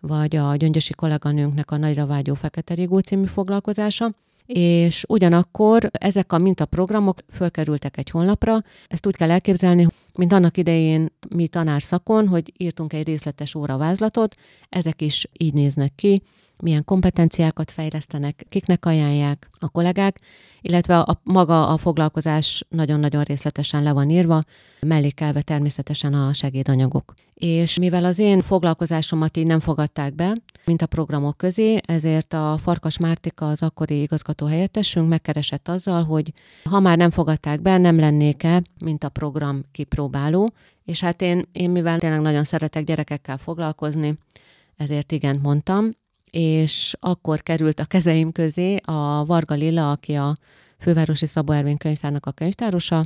vagy 0.00 0.36
a 0.36 0.56
gyöngyösi 0.56 0.92
kolléganőnknek 0.92 1.70
a 1.70 1.76
Nagyra 1.76 2.06
vágyó 2.06 2.34
Fekete 2.34 2.74
Rigó 2.74 2.98
című 2.98 3.26
foglalkozása, 3.26 4.14
és 4.46 5.04
ugyanakkor 5.08 5.90
ezek 5.92 6.32
a 6.32 6.38
mintaprogramok 6.38 7.18
fölkerültek 7.32 7.96
egy 7.96 8.10
honlapra. 8.10 8.62
Ezt 8.88 9.06
úgy 9.06 9.16
kell 9.16 9.30
elképzelni, 9.30 9.88
mint 10.20 10.32
annak 10.32 10.56
idején 10.56 11.12
mi 11.34 11.48
tanárszakon, 11.48 12.28
hogy 12.28 12.52
írtunk 12.56 12.92
egy 12.92 13.06
részletes 13.06 13.54
óravázlatot, 13.54 14.34
ezek 14.68 15.02
is 15.02 15.28
így 15.38 15.52
néznek 15.54 15.92
ki, 15.94 16.22
milyen 16.58 16.84
kompetenciákat 16.84 17.70
fejlesztenek, 17.70 18.46
kiknek 18.48 18.86
ajánlják 18.86 19.48
a 19.58 19.68
kollégák, 19.68 20.20
illetve 20.60 20.98
a, 20.98 21.20
maga 21.22 21.68
a 21.68 21.76
foglalkozás 21.76 22.64
nagyon-nagyon 22.68 23.22
részletesen 23.22 23.82
le 23.82 23.92
van 23.92 24.10
írva, 24.10 24.42
mellékelve 24.80 25.42
természetesen 25.42 26.14
a 26.14 26.32
segédanyagok. 26.32 27.14
És 27.40 27.78
mivel 27.78 28.04
az 28.04 28.18
én 28.18 28.40
foglalkozásomat 28.40 29.36
így 29.36 29.46
nem 29.46 29.60
fogadták 29.60 30.14
be, 30.14 30.36
mint 30.64 30.82
a 30.82 30.86
programok 30.86 31.36
közé, 31.36 31.78
ezért 31.86 32.32
a 32.32 32.58
Farkas 32.62 32.98
Mártika, 32.98 33.48
az 33.48 33.62
akkori 33.62 34.00
igazgató 34.00 34.46
helyettesünk 34.46 35.08
megkeresett 35.08 35.68
azzal, 35.68 36.04
hogy 36.04 36.32
ha 36.64 36.80
már 36.80 36.96
nem 36.96 37.10
fogadták 37.10 37.60
be, 37.60 37.78
nem 37.78 37.98
lennék-e, 37.98 38.62
mint 38.84 39.04
a 39.04 39.08
program 39.08 39.62
kipróbáló, 39.72 40.50
és 40.84 41.00
hát 41.00 41.22
én, 41.22 41.48
én 41.52 41.70
mivel 41.70 41.98
tényleg 41.98 42.20
nagyon 42.20 42.44
szeretek 42.44 42.84
gyerekekkel 42.84 43.38
foglalkozni, 43.38 44.18
ezért 44.76 45.12
igen 45.12 45.38
mondtam, 45.42 45.90
és 46.30 46.96
akkor 46.98 47.42
került 47.42 47.80
a 47.80 47.84
kezeim 47.84 48.32
közé 48.32 48.76
a 48.84 49.24
Varga 49.24 49.54
Lilla, 49.54 49.90
aki 49.90 50.14
a 50.14 50.36
fővárosi 50.78 51.26
Szabó 51.26 51.52
Ervin 51.52 51.76
könyvtárnak 51.76 52.26
a 52.26 52.32
könyvtárosa, 52.32 53.04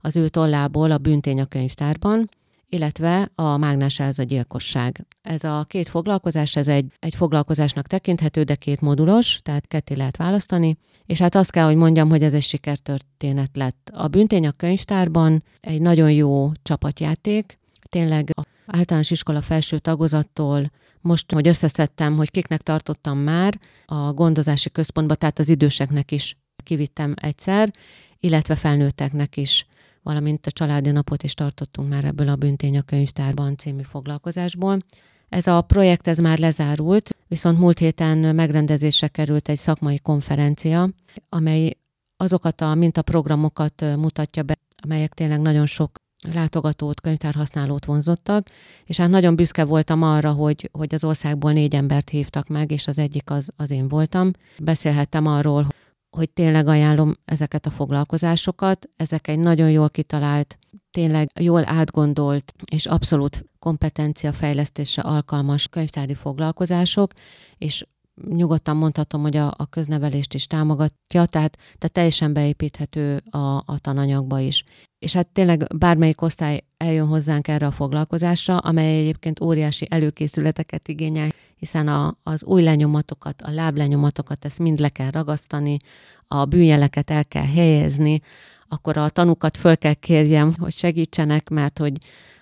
az 0.00 0.16
ő 0.16 0.28
tollából 0.28 0.90
a 0.90 0.98
büntény 0.98 1.40
a 1.40 1.44
könyvtárban, 1.44 2.28
illetve 2.74 3.30
a 3.34 3.56
mágnás 3.56 4.00
a 4.00 4.22
gyilkosság. 4.22 5.06
Ez 5.22 5.44
a 5.44 5.64
két 5.68 5.88
foglalkozás, 5.88 6.56
ez 6.56 6.68
egy, 6.68 6.92
egy 6.98 7.14
foglalkozásnak 7.14 7.86
tekinthető, 7.86 8.42
de 8.42 8.54
két 8.54 8.80
modulos, 8.80 9.40
tehát 9.42 9.66
ketté 9.66 9.94
lehet 9.94 10.16
választani, 10.16 10.78
és 11.06 11.18
hát 11.18 11.34
azt 11.34 11.50
kell, 11.50 11.64
hogy 11.64 11.76
mondjam, 11.76 12.08
hogy 12.08 12.22
ez 12.22 12.32
egy 12.32 12.42
sikertörténet 12.42 13.50
lett. 13.56 13.90
A 13.92 14.08
büntény 14.08 14.46
a 14.46 14.50
könyvtárban 14.50 15.42
egy 15.60 15.80
nagyon 15.80 16.10
jó 16.12 16.52
csapatjáték, 16.62 17.58
tényleg 17.88 18.30
a 18.34 18.42
általános 18.66 19.10
iskola 19.10 19.40
felső 19.40 19.78
tagozattól 19.78 20.70
most, 21.00 21.32
hogy 21.32 21.48
összeszedtem, 21.48 22.16
hogy 22.16 22.30
kiknek 22.30 22.62
tartottam 22.62 23.18
már 23.18 23.58
a 23.86 24.12
gondozási 24.12 24.70
központba, 24.70 25.14
tehát 25.14 25.38
az 25.38 25.48
időseknek 25.48 26.10
is 26.10 26.36
kivittem 26.56 27.14
egyszer, 27.16 27.70
illetve 28.18 28.54
felnőtteknek 28.54 29.36
is, 29.36 29.66
valamint 30.04 30.46
a 30.46 30.50
családi 30.50 30.90
napot 30.90 31.22
is 31.22 31.34
tartottunk 31.34 31.88
már 31.88 32.04
ebből 32.04 32.28
a 32.28 32.36
Büntény 32.36 32.78
a 32.78 32.82
könyvtárban 32.82 33.56
című 33.56 33.82
foglalkozásból. 33.82 34.78
Ez 35.28 35.46
a 35.46 35.60
projekt 35.60 36.08
ez 36.08 36.18
már 36.18 36.38
lezárult, 36.38 37.16
viszont 37.26 37.58
múlt 37.58 37.78
héten 37.78 38.34
megrendezésre 38.34 39.08
került 39.08 39.48
egy 39.48 39.56
szakmai 39.56 39.98
konferencia, 39.98 40.88
amely 41.28 41.76
azokat 42.16 42.60
a 42.60 42.74
mintaprogramokat 42.74 43.84
mutatja 43.96 44.42
be, 44.42 44.58
amelyek 44.82 45.14
tényleg 45.14 45.40
nagyon 45.40 45.66
sok 45.66 46.02
látogatót, 46.32 47.00
könyvtárhasználót 47.00 47.84
vonzottak, 47.84 48.48
és 48.84 48.96
hát 48.96 49.08
nagyon 49.08 49.36
büszke 49.36 49.64
voltam 49.64 50.02
arra, 50.02 50.32
hogy, 50.32 50.70
hogy 50.72 50.94
az 50.94 51.04
országból 51.04 51.52
négy 51.52 51.74
embert 51.74 52.10
hívtak 52.10 52.48
meg, 52.48 52.70
és 52.70 52.86
az 52.86 52.98
egyik 52.98 53.30
az, 53.30 53.48
az 53.56 53.70
én 53.70 53.88
voltam. 53.88 54.30
Beszélhettem 54.58 55.26
arról, 55.26 55.66
hogy 56.14 56.30
tényleg 56.30 56.66
ajánlom 56.66 57.14
ezeket 57.24 57.66
a 57.66 57.70
foglalkozásokat. 57.70 58.88
Ezek 58.96 59.28
egy 59.28 59.38
nagyon 59.38 59.70
jól 59.70 59.90
kitalált, 59.90 60.58
tényleg 60.90 61.30
jól 61.40 61.68
átgondolt 61.68 62.52
és 62.70 62.86
abszolút 62.86 63.44
kompetencia 63.58 64.32
fejlesztése 64.32 65.02
alkalmas 65.02 65.68
könyvtári 65.68 66.14
foglalkozások, 66.14 67.12
és 67.58 67.86
nyugodtan 68.28 68.76
mondhatom, 68.76 69.22
hogy 69.22 69.36
a, 69.36 69.54
a 69.56 69.66
köznevelést 69.66 70.34
is 70.34 70.46
támogatja, 70.46 71.24
tehát, 71.26 71.56
tehát 71.56 71.92
teljesen 71.92 72.32
beépíthető 72.32 73.22
a, 73.30 73.56
a 73.56 73.78
tananyagba 73.80 74.40
is. 74.40 74.64
És 74.98 75.12
hát 75.12 75.28
tényleg 75.28 75.66
bármelyik 75.76 76.22
osztály 76.22 76.64
eljön 76.76 77.06
hozzánk 77.06 77.48
erre 77.48 77.66
a 77.66 77.70
foglalkozásra, 77.70 78.58
amely 78.58 78.98
egyébként 78.98 79.40
óriási 79.40 79.86
előkészületeket 79.90 80.88
igényel, 80.88 81.28
hiszen 81.64 81.88
a, 81.88 82.16
az 82.22 82.44
új 82.44 82.62
lenyomatokat, 82.62 83.42
a 83.42 83.50
láblenyomatokat, 83.50 84.44
ezt 84.44 84.58
mind 84.58 84.78
le 84.78 84.88
kell 84.88 85.10
ragasztani, 85.10 85.76
a 86.28 86.44
bűnjeleket 86.44 87.10
el 87.10 87.24
kell 87.24 87.46
helyezni, 87.46 88.20
akkor 88.68 88.96
a 88.96 89.08
tanukat 89.08 89.56
föl 89.56 89.76
kell 89.76 89.94
kérjem, 89.94 90.54
hogy 90.58 90.72
segítsenek, 90.72 91.48
mert 91.48 91.78
hogy, 91.78 91.96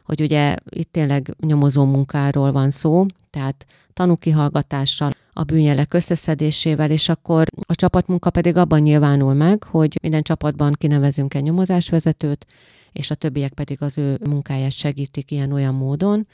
hogy 0.04 0.20
ugye 0.20 0.56
itt 0.68 0.92
tényleg 0.92 1.34
nyomozó 1.40 1.84
munkáról 1.84 2.52
van 2.52 2.70
szó, 2.70 3.06
tehát 3.30 3.66
tanúkihallgatással, 3.92 5.10
a 5.32 5.42
bűnjelek 5.42 5.94
összeszedésével, 5.94 6.90
és 6.90 7.08
akkor 7.08 7.46
a 7.66 7.74
csapatmunka 7.74 8.30
pedig 8.30 8.56
abban 8.56 8.80
nyilvánul 8.80 9.34
meg, 9.34 9.62
hogy 9.62 9.98
minden 10.02 10.22
csapatban 10.22 10.72
kinevezünk 10.72 11.34
egy 11.34 11.42
nyomozásvezetőt, 11.42 12.46
és 12.92 13.10
a 13.10 13.14
többiek 13.14 13.52
pedig 13.52 13.82
az 13.82 13.98
ő 13.98 14.18
munkáját 14.24 14.70
segítik 14.72 15.30
ilyen-olyan 15.30 15.74
módon, 15.74 16.26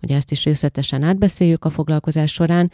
hogy 0.00 0.12
ezt 0.12 0.30
is 0.30 0.44
részletesen 0.44 1.02
átbeszéljük 1.02 1.64
a 1.64 1.70
foglalkozás 1.70 2.32
során, 2.32 2.72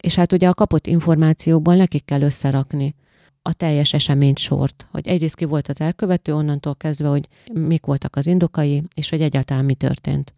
és 0.00 0.14
hát 0.14 0.32
ugye 0.32 0.48
a 0.48 0.54
kapott 0.54 0.86
információból 0.86 1.76
nekik 1.76 2.04
kell 2.04 2.22
összerakni 2.22 2.94
a 3.42 3.52
teljes 3.52 3.92
eseményt 3.92 4.38
sort, 4.38 4.88
hogy 4.90 5.08
egyrészt 5.08 5.36
ki 5.36 5.44
volt 5.44 5.68
az 5.68 5.80
elkövető, 5.80 6.34
onnantól 6.34 6.76
kezdve, 6.76 7.08
hogy 7.08 7.28
mik 7.52 7.86
voltak 7.86 8.16
az 8.16 8.26
indokai, 8.26 8.82
és 8.94 9.08
hogy 9.08 9.22
egyáltalán 9.22 9.64
mi 9.64 9.74
történt 9.74 10.34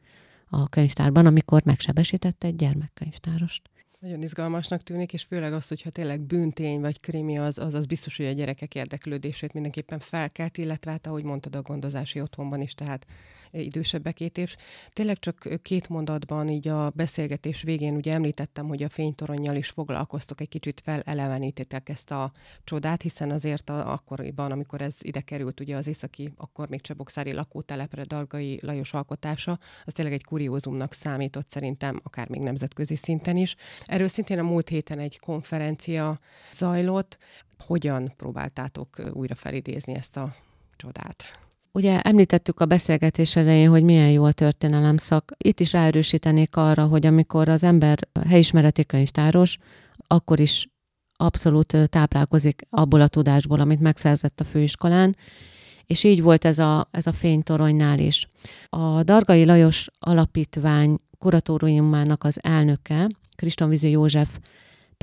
a 0.49 0.69
könyvtárban, 0.69 1.27
amikor 1.27 1.63
megsebesítette 1.65 2.47
egy 2.47 2.57
gyermekkönyvtárost. 2.57 3.71
Nagyon 3.99 4.23
izgalmasnak 4.23 4.83
tűnik, 4.83 5.13
és 5.13 5.23
főleg 5.23 5.53
az, 5.53 5.69
hogyha 5.69 5.91
tényleg 5.91 6.21
bűntény 6.21 6.81
vagy 6.81 7.01
krimi, 7.01 7.39
az, 7.39 7.59
az, 7.59 7.75
az 7.75 7.87
biztos, 7.87 8.17
hogy 8.17 8.27
a 8.27 8.33
gyerekek 8.33 8.75
érdeklődését 8.75 9.53
mindenképpen 9.53 9.99
felkelt, 9.99 10.59
illetve 10.59 10.91
hát, 10.91 11.07
ahogy 11.07 11.25
mondtad, 11.25 11.55
a 11.55 11.63
gondozási 11.63 12.21
otthonban 12.21 12.61
is, 12.61 12.75
tehát 12.75 13.07
idősebbekét, 13.53 14.39
és 14.39 14.57
tényleg 14.93 15.19
csak 15.19 15.49
két 15.63 15.89
mondatban 15.89 16.49
így 16.49 16.69
a 16.69 16.91
beszélgetés 16.91 17.63
végén 17.63 17.95
ugye 17.95 18.13
említettem, 18.13 18.67
hogy 18.69 18.83
a 18.83 18.89
fénytoronnyal 18.89 19.57
is 19.57 19.69
foglalkoztok, 19.69 20.41
egy 20.41 20.49
kicsit 20.49 20.81
felelevenítettek 20.85 21.89
ezt 21.89 22.11
a 22.11 22.31
csodát, 22.65 23.03
hiszen 23.03 23.31
azért 23.31 23.71
a, 23.71 23.93
akkoriban, 23.93 24.53
amikor 24.53 24.81
ez 24.83 24.95
ide 25.01 25.21
került, 25.21 25.61
ugye 25.61 25.77
az 25.77 25.87
északi, 25.87 26.33
akkor 26.37 26.69
még 26.69 26.81
Csebokszári 26.81 27.33
lakótelepre 27.33 28.05
Dargai 28.05 28.59
Lajos 28.63 28.93
alkotása, 28.93 29.59
az 29.85 29.93
tényleg 29.93 30.15
egy 30.15 30.25
kuriózumnak 30.25 30.93
számított 30.93 31.51
szerintem, 31.51 32.01
akár 32.03 32.29
még 32.29 32.41
nemzetközi 32.41 32.97
szinten 32.97 33.37
is. 33.37 33.57
Erről 33.87 34.09
szintén 34.09 34.39
a 34.39 34.43
múlt 34.43 34.69
héten 34.69 34.99
egy 34.99 35.19
konferencia 35.19 36.21
zajlott. 36.53 37.19
Hogyan 37.59 38.13
próbáltátok 38.17 38.97
újra 39.13 39.35
felidézni 39.35 39.95
ezt 39.95 40.17
a 40.17 40.35
csodát? 40.77 41.39
Ugye 41.75 42.01
említettük 42.01 42.61
a 42.61 42.67
beszélgetés 42.67 43.37
elején, 43.37 43.69
hogy 43.69 43.83
milyen 43.83 44.11
jó 44.11 44.25
a 44.25 44.33
történelem 44.33 44.97
szak. 44.97 45.33
Itt 45.37 45.61
is 45.61 45.73
ráerősítenék 45.73 46.57
arra, 46.57 46.87
hogy 46.87 47.07
amikor 47.07 47.49
az 47.49 47.63
ember 47.63 47.99
helyismereti 48.29 48.87
könyvtáros, 48.87 49.59
akkor 50.07 50.41
is 50.41 50.69
abszolút 51.17 51.77
táplálkozik 51.89 52.63
abból 52.71 53.01
a 53.01 53.09
tudásból, 53.09 53.61
amit 53.61 53.81
megszerzett 53.81 54.41
a 54.41 54.45
főiskolán, 54.45 55.17
és 55.87 56.05
így 56.05 56.23
volt 56.23 56.45
ez 56.45 56.59
a, 56.59 56.89
ez 56.91 57.07
a 57.07 57.13
fénytoronynál 57.13 57.99
is. 57.99 58.29
A 58.69 59.03
Dargai 59.03 59.45
Lajos 59.45 59.89
Alapítvány 59.99 60.99
kuratóriumának 61.19 62.25
az 62.25 62.39
elnöke, 62.43 63.09
Kristonvizi 63.37 63.91
József 63.91 64.29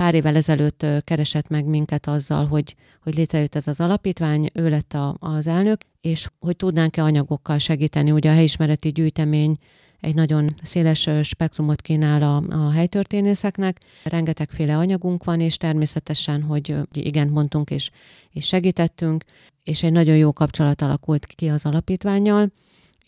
pár 0.00 0.14
évvel 0.14 0.36
ezelőtt 0.36 0.86
keresett 1.04 1.48
meg 1.48 1.64
minket 1.64 2.06
azzal, 2.06 2.46
hogy, 2.46 2.76
hogy 3.02 3.14
létrejött 3.14 3.54
ez 3.54 3.66
az 3.66 3.80
alapítvány, 3.80 4.50
ő 4.52 4.68
lett 4.68 4.92
a, 4.92 5.16
az 5.18 5.46
elnök, 5.46 5.80
és 6.00 6.28
hogy 6.38 6.56
tudnánk-e 6.56 7.02
anyagokkal 7.02 7.58
segíteni. 7.58 8.10
Ugye 8.10 8.30
a 8.30 8.34
helyismereti 8.34 8.88
gyűjtemény 8.88 9.56
egy 10.00 10.14
nagyon 10.14 10.54
széles 10.62 11.08
spektrumot 11.22 11.80
kínál 11.80 12.22
a, 12.22 12.64
a 12.64 12.70
helytörténészeknek, 12.70 13.80
rengetegféle 14.04 14.76
anyagunk 14.76 15.24
van, 15.24 15.40
és 15.40 15.56
természetesen, 15.56 16.42
hogy 16.42 16.76
igen 16.92 17.28
mondtunk 17.28 17.70
és, 17.70 17.90
és 18.30 18.46
segítettünk, 18.46 19.24
és 19.62 19.82
egy 19.82 19.92
nagyon 19.92 20.16
jó 20.16 20.32
kapcsolat 20.32 20.82
alakult 20.82 21.26
ki 21.26 21.48
az 21.48 21.66
alapítványjal, 21.66 22.52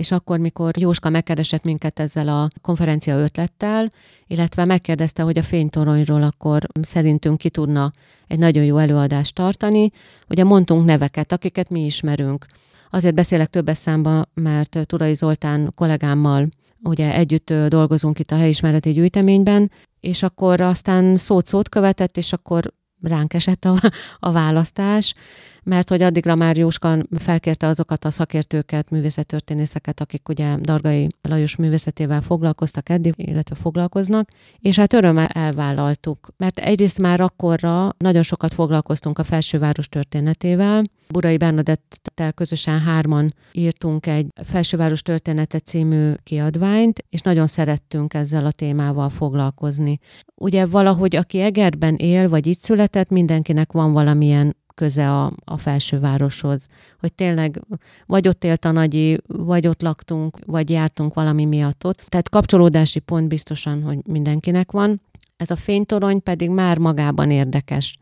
és 0.02 0.10
akkor, 0.10 0.38
mikor 0.38 0.78
Jóska 0.78 1.10
megkeresett 1.10 1.64
minket 1.64 1.98
ezzel 1.98 2.28
a 2.28 2.50
konferencia 2.60 3.16
ötlettel, 3.16 3.92
illetve 4.26 4.64
megkérdezte, 4.64 5.22
hogy 5.22 5.38
a 5.38 5.42
fénytoronyról 5.42 6.22
akkor 6.22 6.66
szerintünk 6.80 7.38
ki 7.38 7.50
tudna 7.50 7.92
egy 8.26 8.38
nagyon 8.38 8.64
jó 8.64 8.76
előadást 8.76 9.34
tartani, 9.34 9.90
ugye 10.28 10.44
mondtunk 10.44 10.84
neveket, 10.84 11.32
akiket 11.32 11.70
mi 11.70 11.84
ismerünk. 11.84 12.46
Azért 12.90 13.14
beszélek 13.14 13.48
többes 13.48 13.78
számba, 13.78 14.24
mert 14.34 14.78
Turai 14.86 15.14
Zoltán 15.14 15.72
kollégámmal 15.74 16.48
ugye 16.82 17.14
együtt 17.14 17.52
dolgozunk 17.68 18.18
itt 18.18 18.30
a 18.30 18.36
helyismereti 18.36 18.92
gyűjteményben, 18.92 19.70
és 20.00 20.22
akkor 20.22 20.60
aztán 20.60 21.16
szót-szót 21.16 21.68
követett, 21.68 22.16
és 22.16 22.32
akkor 22.32 22.72
ránk 23.02 23.34
esett 23.34 23.64
a, 23.64 23.76
a 24.18 24.32
választás. 24.32 25.14
Mert 25.62 25.88
hogy 25.88 26.02
addigra 26.02 26.34
már 26.34 26.56
Jóska 26.56 26.98
felkérte 27.14 27.66
azokat 27.66 28.04
a 28.04 28.10
szakértőket, 28.10 28.90
művészettörténészeket, 28.90 30.00
akik 30.00 30.28
ugye 30.28 30.56
Dargai 30.56 31.08
Lajos 31.22 31.56
művészetével 31.56 32.20
foglalkoztak 32.20 32.88
eddig, 32.88 33.12
illetve 33.16 33.54
foglalkoznak, 33.54 34.28
és 34.58 34.76
hát 34.76 34.92
örömmel 34.92 35.26
elvállaltuk, 35.26 36.28
mert 36.36 36.58
egyrészt 36.58 36.98
már 36.98 37.20
akkorra 37.20 37.94
nagyon 37.98 38.22
sokat 38.22 38.54
foglalkoztunk 38.54 39.18
a 39.18 39.24
felsőváros 39.24 39.88
történetével, 39.88 40.84
Burai 41.12 41.36
Bernadettel 41.36 42.32
közösen 42.32 42.80
hárman 42.80 43.34
írtunk 43.52 44.06
egy 44.06 44.26
Felsőváros 44.44 45.02
története 45.02 45.58
című 45.58 46.12
kiadványt, 46.24 47.04
és 47.08 47.20
nagyon 47.20 47.46
szerettünk 47.46 48.14
ezzel 48.14 48.46
a 48.46 48.50
témával 48.50 49.08
foglalkozni. 49.10 49.98
Ugye 50.34 50.66
valahogy, 50.66 51.16
aki 51.16 51.40
Egerben 51.40 51.94
él, 51.94 52.28
vagy 52.28 52.46
itt 52.46 52.60
született, 52.60 53.10
mindenkinek 53.10 53.72
van 53.72 53.92
valamilyen 53.92 54.56
köze 54.74 55.10
a, 55.10 55.32
a 55.44 55.56
felsővároshoz. 55.56 56.66
Hogy 57.00 57.12
tényleg 57.12 57.60
vagy 58.06 58.28
ott 58.28 58.44
élt 58.44 58.64
a 58.64 58.70
nagyi, 58.70 59.18
vagy 59.26 59.66
ott 59.66 59.82
laktunk, 59.82 60.38
vagy 60.46 60.70
jártunk 60.70 61.14
valami 61.14 61.44
miatt 61.44 61.84
ott. 61.84 62.04
Tehát 62.08 62.28
kapcsolódási 62.28 62.98
pont 62.98 63.28
biztosan, 63.28 63.82
hogy 63.82 63.98
mindenkinek 64.06 64.70
van. 64.70 65.00
Ez 65.36 65.50
a 65.50 65.56
fénytorony 65.56 66.22
pedig 66.22 66.50
már 66.50 66.78
magában 66.78 67.30
érdekes. 67.30 67.98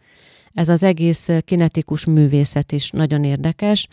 Ez 0.52 0.68
az 0.68 0.82
egész 0.82 1.28
kinetikus 1.44 2.04
művészet 2.04 2.72
is 2.72 2.90
nagyon 2.90 3.24
érdekes, 3.24 3.88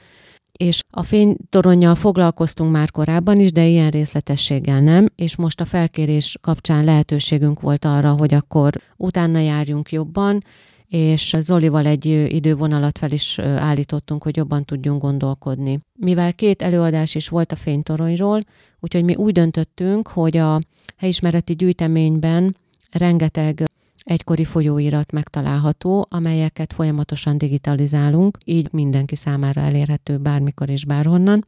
és 0.57 0.83
a 0.89 1.03
fénytoronnyal 1.03 1.95
foglalkoztunk 1.95 2.71
már 2.71 2.91
korábban 2.91 3.39
is, 3.39 3.51
de 3.51 3.65
ilyen 3.65 3.89
részletességgel 3.89 4.79
nem, 4.79 5.05
és 5.15 5.35
most 5.35 5.61
a 5.61 5.65
felkérés 5.65 6.37
kapcsán 6.41 6.83
lehetőségünk 6.83 7.59
volt 7.59 7.85
arra, 7.85 8.11
hogy 8.11 8.33
akkor 8.33 8.73
utána 8.95 9.39
járjunk 9.39 9.91
jobban, 9.91 10.43
és 10.87 11.35
Zolival 11.39 11.85
egy 11.85 12.05
idővonalat 12.33 12.97
fel 12.97 13.11
is 13.11 13.39
állítottunk, 13.39 14.23
hogy 14.23 14.35
jobban 14.35 14.65
tudjunk 14.65 15.01
gondolkodni. 15.01 15.79
Mivel 15.93 16.33
két 16.33 16.61
előadás 16.61 17.15
is 17.15 17.27
volt 17.27 17.51
a 17.51 17.55
fénytoronyról, 17.55 18.41
úgyhogy 18.79 19.03
mi 19.03 19.15
úgy 19.15 19.33
döntöttünk, 19.33 20.07
hogy 20.07 20.37
a 20.37 20.61
helyismereti 20.97 21.55
gyűjteményben 21.55 22.55
rengeteg 22.91 23.63
egykori 24.07 24.45
folyóirat 24.45 25.11
megtalálható, 25.11 26.07
amelyeket 26.09 26.73
folyamatosan 26.73 27.37
digitalizálunk, 27.37 28.37
így 28.45 28.67
mindenki 28.71 29.15
számára 29.15 29.61
elérhető 29.61 30.17
bármikor 30.17 30.69
és 30.69 30.85
bárhonnan. 30.85 31.45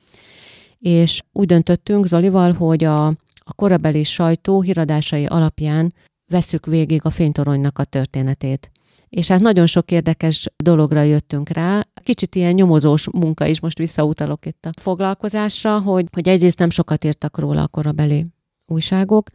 És 0.80 1.22
úgy 1.32 1.48
döntöttünk 1.48 2.08
Zolival, 2.08 2.54
hogy 2.54 2.84
a, 2.84 3.08
a 3.38 3.54
korabeli 3.56 4.04
sajtó 4.04 4.62
híradásai 4.62 5.26
alapján 5.26 5.94
veszük 6.28 6.66
végig 6.66 7.06
a 7.06 7.10
fénytoronynak 7.10 7.80
a 7.80 7.84
történetét. 7.84 8.72
És 9.10 9.28
hát 9.28 9.40
nagyon 9.40 9.66
sok 9.66 9.92
érdekes 9.92 10.48
dologra 10.58 11.02
jöttünk 11.02 11.50
rá. 11.50 11.88
Kicsit 12.04 12.36
ilyen 12.36 12.54
nyomozós 12.54 13.10
munka 13.12 13.46
is, 13.46 13.60
most 13.60 13.78
visszautalok 13.78 14.46
itt 14.46 14.66
a 14.66 14.80
foglalkozásra, 14.82 15.80
hogy, 15.80 16.06
hogy 16.12 16.28
egyrészt 16.28 16.60
nem 16.60 16.70
sokat 16.70 17.04
írtak 17.04 17.38
róla 17.38 17.64
a 17.64 17.68
korabeli 17.68 18.26
újságok, 18.66 19.30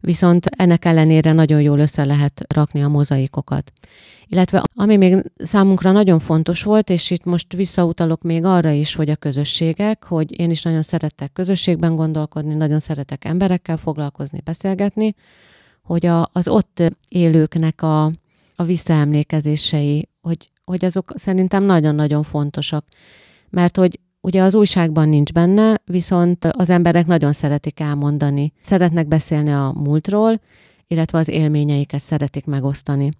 viszont 0.00 0.46
ennek 0.46 0.84
ellenére 0.84 1.32
nagyon 1.32 1.60
jól 1.60 1.78
össze 1.78 2.04
lehet 2.04 2.44
rakni 2.54 2.82
a 2.82 2.88
mozaikokat. 2.88 3.72
Illetve 4.26 4.62
ami 4.74 4.96
még 4.96 5.32
számunkra 5.36 5.92
nagyon 5.92 6.18
fontos 6.18 6.62
volt, 6.62 6.90
és 6.90 7.10
itt 7.10 7.24
most 7.24 7.52
visszautalok 7.52 8.22
még 8.22 8.44
arra 8.44 8.70
is, 8.70 8.94
hogy 8.94 9.10
a 9.10 9.16
közösségek, 9.16 10.04
hogy 10.04 10.40
én 10.40 10.50
is 10.50 10.62
nagyon 10.62 10.82
szeretek 10.82 11.32
közösségben 11.32 11.96
gondolkodni, 11.96 12.54
nagyon 12.54 12.80
szeretek 12.80 13.24
emberekkel 13.24 13.76
foglalkozni, 13.76 14.40
beszélgetni, 14.44 15.14
hogy 15.82 16.06
a, 16.06 16.30
az 16.32 16.48
ott 16.48 16.82
élőknek 17.08 17.82
a, 17.82 18.10
a 18.60 18.64
visszaemlékezései, 18.64 20.08
hogy, 20.20 20.50
hogy 20.64 20.84
azok 20.84 21.12
szerintem 21.16 21.64
nagyon-nagyon 21.64 22.22
fontosak. 22.22 22.84
Mert 23.50 23.76
hogy 23.76 24.00
Ugye 24.22 24.42
az 24.42 24.54
újságban 24.54 25.08
nincs 25.08 25.32
benne, 25.32 25.80
viszont 25.84 26.44
az 26.44 26.70
emberek 26.70 27.06
nagyon 27.06 27.32
szeretik 27.32 27.80
elmondani. 27.80 28.52
Szeretnek 28.62 29.08
beszélni 29.08 29.52
a 29.52 29.72
múltról, 29.76 30.40
illetve 30.86 31.18
az 31.18 31.28
élményeiket 31.28 32.00
szeretik 32.00 32.44
megosztani. 32.44 33.10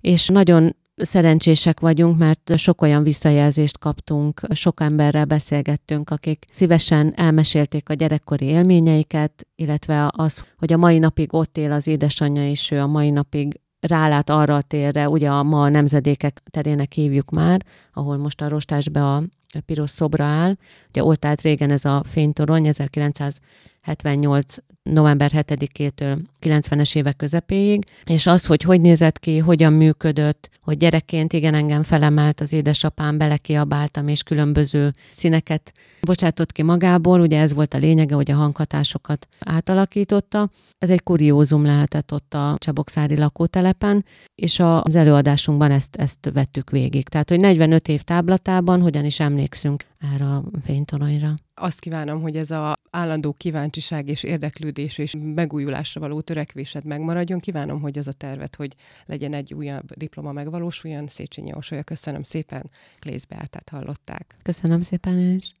És 0.00 0.28
nagyon 0.28 0.76
szerencsések 0.96 1.80
vagyunk, 1.80 2.18
mert 2.18 2.58
sok 2.58 2.82
olyan 2.82 3.02
visszajelzést 3.02 3.78
kaptunk, 3.78 4.40
sok 4.50 4.80
emberrel 4.80 5.24
beszélgettünk, 5.24 6.10
akik 6.10 6.44
szívesen 6.50 7.12
elmesélték 7.16 7.88
a 7.88 7.94
gyerekkori 7.94 8.44
élményeiket, 8.44 9.46
illetve 9.54 10.10
az, 10.16 10.44
hogy 10.58 10.72
a 10.72 10.76
mai 10.76 10.98
napig 10.98 11.34
ott 11.34 11.58
él 11.58 11.72
az 11.72 11.86
édesanyja, 11.86 12.48
és 12.48 12.70
ő 12.70 12.80
a 12.80 12.86
mai 12.86 13.10
napig 13.10 13.60
rálát 13.82 14.30
arra 14.30 14.56
a 14.56 14.62
térre, 14.62 15.08
ugye 15.08 15.30
a 15.30 15.42
ma 15.42 15.62
a 15.62 15.68
nemzedékek 15.68 16.42
terének 16.50 16.92
hívjuk 16.92 17.30
már, 17.30 17.64
ahol 17.92 18.16
most 18.16 18.40
a 18.40 18.48
rostásbe 18.48 19.04
a 19.04 19.22
piros 19.66 19.90
szobra 19.90 20.24
áll. 20.24 20.56
Ugye 20.88 21.04
ott 21.04 21.24
állt 21.24 21.40
régen 21.40 21.70
ez 21.70 21.84
a 21.84 22.02
fénytorony 22.06 22.66
1978 23.82 24.56
november 24.82 25.30
7-től 25.34 26.18
90-es 26.40 26.96
évek 26.96 27.16
közepéig, 27.16 27.84
és 28.04 28.26
az, 28.26 28.46
hogy 28.46 28.62
hogy 28.62 28.80
nézett 28.80 29.18
ki, 29.18 29.38
hogyan 29.38 29.72
működött, 29.72 30.50
hogy 30.60 30.76
gyerekként 30.76 31.32
igen 31.32 31.54
engem 31.54 31.82
felemelt 31.82 32.40
az 32.40 32.52
édesapám, 32.52 33.18
belekiabáltam, 33.18 34.08
és 34.08 34.22
különböző 34.22 34.92
színeket 35.10 35.72
bocsátott 36.00 36.52
ki 36.52 36.62
magából, 36.62 37.20
ugye 37.20 37.40
ez 37.40 37.52
volt 37.52 37.74
a 37.74 37.78
lényege, 37.78 38.14
hogy 38.14 38.30
a 38.30 38.36
hanghatásokat 38.36 39.26
átalakította. 39.40 40.50
Ez 40.78 40.90
egy 40.90 41.02
kuriózum 41.02 41.64
lehetett 41.64 42.12
ott 42.12 42.34
a 42.34 42.56
Csabokszári 42.58 43.16
lakótelepen, 43.16 44.04
és 44.34 44.60
az 44.60 44.94
előadásunkban 44.94 45.70
ezt, 45.70 45.96
ezt 45.96 46.30
vettük 46.32 46.70
végig. 46.70 47.08
Tehát, 47.08 47.28
hogy 47.28 47.40
45 47.40 47.88
év 47.88 48.02
táblatában 48.02 48.80
hogyan 48.80 49.04
is 49.04 49.20
emlékszünk 49.20 49.84
erre 50.14 50.24
a 50.24 50.42
fénytoronyra. 50.64 51.34
Azt 51.54 51.80
kívánom, 51.80 52.22
hogy 52.22 52.36
ez 52.36 52.50
a 52.50 52.76
állandó 52.90 53.32
kíváncsiság 53.32 54.08
és 54.08 54.22
érdeklődés 54.22 54.98
és 54.98 55.14
megújulásra 55.18 56.00
való 56.00 56.20
törekvésed 56.20 56.84
megmaradjon. 56.84 57.40
Kívánom, 57.40 57.80
hogy 57.80 57.98
az 57.98 58.08
a 58.08 58.12
tervet, 58.12 58.56
hogy 58.56 58.74
legyen 59.06 59.34
egy 59.34 59.54
újabb 59.54 59.94
diploma 59.94 60.32
megvalósuljon. 60.32 61.06
Széchenyi 61.06 61.54
Orsolya, 61.54 61.82
köszönöm 61.82 62.22
szépen. 62.22 62.70
Klész 62.98 63.24
Beátát 63.24 63.68
hallották. 63.68 64.36
Köszönöm 64.42 64.82
szépen 64.82 65.18
is. 65.18 65.54